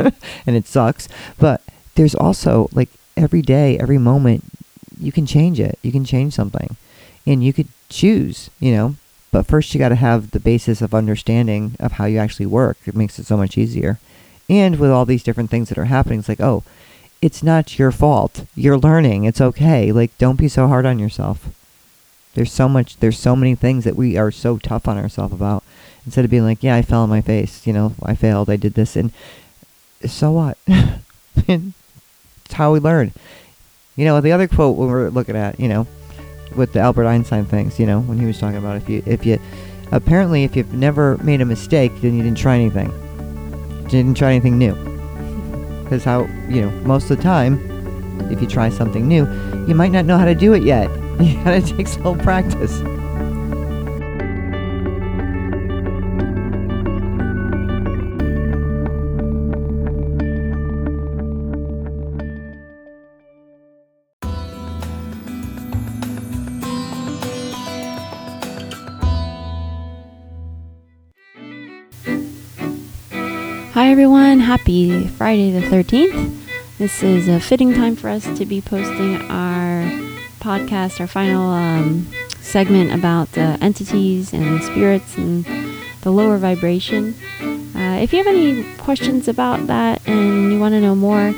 and 0.47 0.57
it 0.57 0.67
sucks 0.67 1.09
but 1.39 1.63
there's 1.95 2.15
also 2.15 2.69
like 2.73 2.89
every 3.17 3.43
day 3.43 3.79
every 3.79 3.99
moment 3.99 4.45
you 5.01 5.11
can 5.11 5.27
change 5.27 5.59
it. 5.59 5.79
You 5.83 5.91
can 5.91 6.05
change 6.05 6.35
something. 6.35 6.77
And 7.27 7.43
you 7.43 7.53
could 7.53 7.69
choose, 7.89 8.51
you 8.61 8.73
know. 8.73 8.97
But 9.33 9.47
first 9.47 9.73
you 9.73 9.79
got 9.79 9.91
to 9.91 9.97
have 9.97 10.31
the 10.33 10.41
basis 10.41 10.83
of 10.83 10.95
understanding 10.95 11.77
of 11.81 11.93
how 11.93 12.05
you 12.05 12.19
actually 12.19 12.47
work. 12.47 12.77
It 12.87 12.97
makes 12.97 13.19
it 13.19 13.27
so 13.27 13.37
much 13.37 13.57
easier. 13.57 13.99
And 14.49 14.79
with 14.79 14.91
all 14.91 15.07
these 15.07 15.23
different 15.23 15.51
things 15.51 15.69
that 15.69 15.79
are 15.79 15.85
happening, 15.85 16.19
it's 16.19 16.29
like, 16.29 16.41
oh, 16.41 16.65
it's 17.23 17.43
not 17.43 17.79
your 17.79 17.93
fault. 17.93 18.45
You're 18.55 18.79
learning. 18.79 19.25
It's 19.25 19.41
okay. 19.41 19.93
Like 19.93 20.17
don't 20.19 20.39
be 20.39 20.49
so 20.49 20.67
hard 20.67 20.85
on 20.87 20.99
yourself. 20.99 21.49
There's 22.35 22.53
so 22.53 22.69
much 22.69 22.97
there's 22.99 23.19
so 23.19 23.35
many 23.35 23.55
things 23.55 23.85
that 23.85 23.97
we 23.97 24.17
are 24.17 24.31
so 24.31 24.59
tough 24.59 24.87
on 24.87 24.99
ourselves 24.99 25.35
about. 25.35 25.65
Instead 26.07 26.25
of 26.25 26.31
being 26.31 26.45
like, 26.45 26.63
yeah, 26.63 26.77
I 26.77 26.83
fell 26.83 27.03
on 27.03 27.09
my 27.09 27.21
face, 27.21 27.67
you 27.67 27.73
know, 27.73 27.95
I 28.03 28.15
failed, 28.15 28.49
I 28.49 28.57
did 28.57 28.75
this 28.75 28.97
and 28.97 29.13
so 30.07 30.33
what? 30.33 30.57
it's 31.37 32.55
how 32.55 32.73
we 32.73 32.81
learn. 32.81 33.13
You 33.97 34.07
know, 34.07 34.21
the 34.21 34.33
other 34.33 34.49
quote 34.49 34.77
when 34.77 34.89
we're 34.89 35.11
looking 35.11 35.37
at, 35.37 35.61
you 35.61 35.69
know, 35.69 35.87
with 36.57 36.73
the 36.73 36.81
Albert 36.81 37.07
Einstein 37.07 37.45
things, 37.45 37.79
you 37.79 37.87
know, 37.87 38.01
when 38.01 38.19
he 38.19 38.27
was 38.27 38.39
talking 38.39 38.57
about 38.57 38.77
if 38.77 38.89
you, 38.89 39.03
if 39.07 39.27
you, 39.27 39.39
apparently 39.93 40.45
if 40.45 40.57
you've 40.57 40.73
never 40.73 41.19
made 41.19 41.41
a 41.41 41.45
mistake, 41.45 41.93
then 42.01 42.17
you 42.17 42.23
didn't 42.23 42.39
try 42.39 42.57
anything. 42.57 42.91
You 43.83 43.89
didn't 43.89 44.17
try 44.17 44.31
anything 44.33 44.59
new. 44.59 44.75
Because 45.91 46.05
how, 46.05 46.27
you 46.49 46.61
know, 46.61 46.71
most 46.87 47.11
of 47.11 47.17
the 47.17 47.23
time, 47.25 47.59
if 48.31 48.41
you 48.41 48.47
try 48.47 48.69
something 48.69 49.09
new, 49.09 49.25
you 49.67 49.75
might 49.75 49.91
not 49.91 50.05
know 50.05 50.17
how 50.17 50.25
to 50.25 50.37
do 50.37 50.53
it 50.53 50.63
yet. 50.63 50.89
You 51.21 51.35
gotta 51.45 51.61
take 51.61 51.87
slow 51.87 52.15
practice. 52.15 52.81
Hi 73.75 73.91
everyone, 73.91 74.41
happy 74.41 75.07
Friday 75.09 75.51
the 75.51 75.61
13th. 75.67 76.37
This 76.79 77.03
is 77.03 77.29
a 77.29 77.39
fitting 77.39 77.75
time 77.75 77.95
for 77.95 78.09
us 78.09 78.25
to 78.39 78.47
be 78.47 78.63
posting 78.63 79.17
our 79.31 79.50
podcast, 80.51 80.99
our 80.99 81.07
final 81.07 81.49
um, 81.49 82.05
segment 82.41 82.93
about 82.93 83.29
uh, 83.39 83.57
entities 83.61 84.33
and 84.33 84.61
spirits 84.65 85.17
and 85.17 85.45
the 86.01 86.11
lower 86.11 86.39
vibration. 86.39 87.15
Uh, 87.77 88.01
if 88.03 88.13
you 88.13 88.19
have 88.19 88.27
any 88.27 88.65
questions 88.79 89.29
about 89.29 89.69
that 89.69 90.03
and 90.09 90.53
you 90.53 90.59
want 90.59 90.73
to 90.73 90.81
know 90.81 90.97
more, 90.97 91.33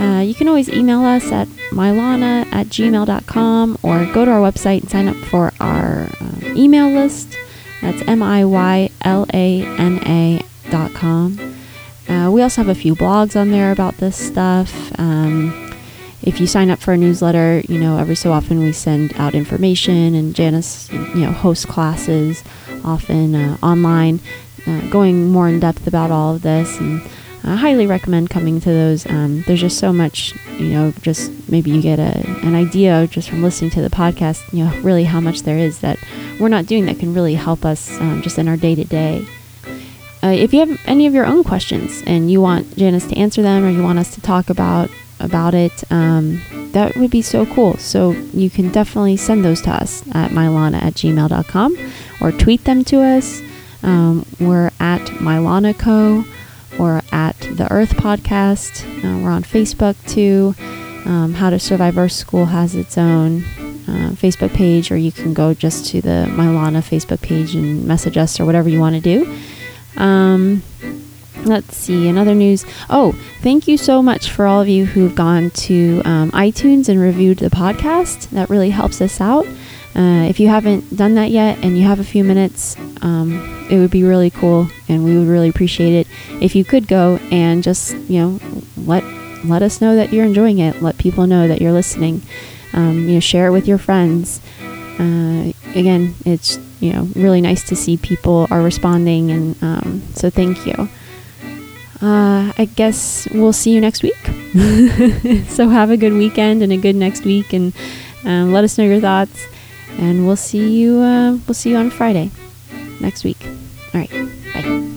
uh, 0.00 0.20
you 0.20 0.34
can 0.34 0.48
always 0.48 0.68
email 0.68 1.04
us 1.04 1.30
at 1.30 1.46
mylana 1.70 2.44
at 2.52 2.66
gmail.com 2.66 3.78
or 3.84 4.04
go 4.06 4.24
to 4.24 4.32
our 4.32 4.40
website 4.40 4.80
and 4.80 4.90
sign 4.90 5.06
up 5.06 5.16
for 5.30 5.52
our 5.60 6.08
um, 6.20 6.42
email 6.56 6.90
list. 6.90 7.36
That's 7.82 8.02
M 8.08 8.20
I 8.20 8.44
Y 8.44 8.90
L 9.02 9.26
A 9.32 9.62
N 9.62 10.00
A 10.06 10.42
dot 10.70 10.92
com. 10.92 11.38
Uh, 12.08 12.30
we 12.32 12.42
also 12.42 12.64
have 12.64 12.76
a 12.76 12.80
few 12.80 12.96
blogs 12.96 13.40
on 13.40 13.52
there 13.52 13.70
about 13.70 13.98
this 13.98 14.16
stuff. 14.16 14.90
Um, 14.98 15.65
if 16.22 16.40
you 16.40 16.46
sign 16.46 16.70
up 16.70 16.78
for 16.78 16.92
a 16.92 16.96
newsletter, 16.96 17.62
you 17.68 17.78
know, 17.78 17.98
every 17.98 18.16
so 18.16 18.32
often 18.32 18.58
we 18.58 18.72
send 18.72 19.12
out 19.14 19.34
information, 19.34 20.14
and 20.14 20.34
Janice, 20.34 20.90
you 20.92 21.20
know, 21.20 21.32
hosts 21.32 21.64
classes 21.64 22.42
often 22.84 23.34
uh, 23.34 23.56
online, 23.62 24.20
uh, 24.66 24.80
going 24.88 25.28
more 25.28 25.48
in 25.48 25.60
depth 25.60 25.86
about 25.86 26.10
all 26.10 26.34
of 26.34 26.42
this. 26.42 26.78
And 26.78 27.02
I 27.44 27.56
highly 27.56 27.86
recommend 27.86 28.30
coming 28.30 28.60
to 28.60 28.68
those. 28.68 29.06
Um, 29.06 29.42
there's 29.42 29.60
just 29.60 29.78
so 29.78 29.92
much, 29.92 30.34
you 30.58 30.68
know, 30.68 30.92
just 31.02 31.30
maybe 31.48 31.70
you 31.70 31.80
get 31.80 31.98
a, 31.98 32.26
an 32.44 32.54
idea 32.54 33.06
just 33.06 33.28
from 33.28 33.42
listening 33.42 33.70
to 33.72 33.82
the 33.82 33.90
podcast, 33.90 34.52
you 34.52 34.64
know, 34.64 34.80
really 34.80 35.04
how 35.04 35.20
much 35.20 35.42
there 35.42 35.58
is 35.58 35.80
that 35.80 35.98
we're 36.40 36.48
not 36.48 36.66
doing 36.66 36.86
that 36.86 36.98
can 36.98 37.14
really 37.14 37.34
help 37.34 37.64
us 37.64 38.00
um, 38.00 38.22
just 38.22 38.38
in 38.38 38.48
our 38.48 38.56
day 38.56 38.74
to 38.74 38.84
day. 38.84 39.26
Uh, 40.22 40.28
if 40.28 40.52
you 40.52 40.60
have 40.60 40.80
any 40.86 41.06
of 41.06 41.14
your 41.14 41.26
own 41.26 41.44
questions 41.44 42.02
and 42.06 42.30
you 42.30 42.40
want 42.40 42.76
Janice 42.76 43.06
to 43.06 43.16
answer 43.16 43.42
them 43.42 43.64
or 43.64 43.70
you 43.70 43.82
want 43.82 43.98
us 43.98 44.12
to 44.14 44.20
talk 44.20 44.50
about 44.50 44.90
about 45.20 45.54
it, 45.54 45.90
um, 45.90 46.40
that 46.72 46.96
would 46.96 47.10
be 47.10 47.22
so 47.22 47.46
cool. 47.46 47.76
So 47.78 48.10
you 48.10 48.50
can 48.50 48.70
definitely 48.70 49.16
send 49.16 49.44
those 49.44 49.60
to 49.62 49.70
us 49.70 50.06
at 50.12 50.30
mylana 50.30 50.82
at 50.82 50.94
gmail.com 50.94 51.76
or 52.20 52.32
tweet 52.32 52.64
them 52.64 52.84
to 52.84 53.02
us. 53.02 53.40
Um, 53.82 54.26
we're 54.40 54.70
at 54.80 55.00
mylanaco 55.00 56.26
or 56.78 57.02
at 57.12 57.38
the 57.38 57.68
Earth 57.70 57.94
Podcast. 57.96 58.84
Uh, 58.98 59.22
we're 59.22 59.30
on 59.30 59.42
Facebook 59.42 59.96
too. 60.06 60.54
Um, 61.08 61.34
How 61.34 61.50
to 61.50 61.58
Survive 61.58 61.96
Earth 61.96 62.12
School 62.12 62.46
has 62.46 62.74
its 62.74 62.98
own 62.98 63.44
uh, 63.86 64.10
Facebook 64.14 64.52
page, 64.52 64.90
or 64.90 64.96
you 64.96 65.12
can 65.12 65.32
go 65.32 65.54
just 65.54 65.86
to 65.90 66.00
the 66.00 66.26
Mylana 66.30 66.82
Facebook 66.82 67.22
page 67.22 67.54
and 67.54 67.84
message 67.84 68.16
us 68.16 68.40
or 68.40 68.44
whatever 68.44 68.68
you 68.68 68.80
want 68.80 68.96
to 68.96 69.00
do. 69.00 69.38
Um, 69.96 70.62
let's 71.46 71.76
see, 71.76 72.08
another 72.08 72.34
news. 72.34 72.64
Oh, 72.90 73.12
thank 73.40 73.68
you 73.68 73.76
so 73.76 74.02
much 74.02 74.30
for 74.30 74.46
all 74.46 74.60
of 74.60 74.68
you 74.68 74.84
who've 74.84 75.14
gone 75.14 75.50
to 75.50 76.02
um, 76.04 76.30
iTunes 76.32 76.88
and 76.88 77.00
reviewed 77.00 77.38
the 77.38 77.50
podcast. 77.50 78.28
That 78.30 78.50
really 78.50 78.70
helps 78.70 79.00
us 79.00 79.20
out. 79.20 79.46
Uh, 79.94 80.26
if 80.28 80.38
you 80.38 80.48
haven't 80.48 80.94
done 80.94 81.14
that 81.14 81.30
yet 81.30 81.58
and 81.62 81.78
you 81.78 81.84
have 81.84 82.00
a 82.00 82.04
few 82.04 82.22
minutes, 82.22 82.76
um, 83.00 83.66
it 83.70 83.78
would 83.78 83.90
be 83.90 84.02
really 84.02 84.30
cool 84.30 84.68
and 84.88 85.04
we 85.04 85.16
would 85.16 85.26
really 85.26 85.48
appreciate 85.48 85.94
it 85.94 86.06
if 86.42 86.54
you 86.54 86.64
could 86.64 86.86
go 86.86 87.18
and 87.30 87.62
just, 87.62 87.96
you 88.08 88.20
know, 88.20 88.40
let 88.76 89.02
let 89.44 89.62
us 89.62 89.80
know 89.80 89.94
that 89.96 90.12
you're 90.12 90.24
enjoying 90.24 90.58
it. 90.58 90.82
Let 90.82 90.98
people 90.98 91.26
know 91.26 91.46
that 91.48 91.60
you're 91.60 91.72
listening. 91.72 92.22
Um, 92.72 93.08
you 93.08 93.14
know, 93.14 93.20
share 93.20 93.46
it 93.46 93.52
with 93.52 93.68
your 93.68 93.78
friends. 93.78 94.40
Uh, 94.98 95.52
again, 95.74 96.14
it's 96.24 96.58
you 96.80 96.92
know 96.92 97.08
really 97.14 97.40
nice 97.40 97.62
to 97.68 97.76
see 97.76 97.96
people 97.96 98.46
are 98.50 98.60
responding, 98.60 99.30
and 99.30 99.62
um, 99.62 100.02
so 100.14 100.30
thank 100.30 100.66
you. 100.66 100.88
Uh, 102.02 102.52
I 102.58 102.68
guess 102.76 103.26
we'll 103.32 103.52
see 103.54 103.72
you 103.72 103.80
next 103.80 104.02
week. 104.02 104.18
so 105.48 105.68
have 105.68 105.90
a 105.90 105.96
good 105.96 106.12
weekend 106.12 106.62
and 106.62 106.72
a 106.72 106.76
good 106.76 106.96
next 106.96 107.24
week, 107.24 107.52
and 107.52 107.72
um, 108.24 108.52
let 108.52 108.64
us 108.64 108.76
know 108.78 108.84
your 108.84 109.00
thoughts. 109.00 109.46
and 109.98 110.26
we'll 110.26 110.36
see 110.36 110.76
you. 110.76 111.00
Uh, 111.00 111.32
we'll 111.46 111.54
see 111.54 111.70
you 111.70 111.76
on 111.76 111.90
Friday 111.90 112.30
next 113.00 113.24
week. 113.24 113.38
All 113.94 114.00
right. 114.00 114.10
Bye. 114.52 114.95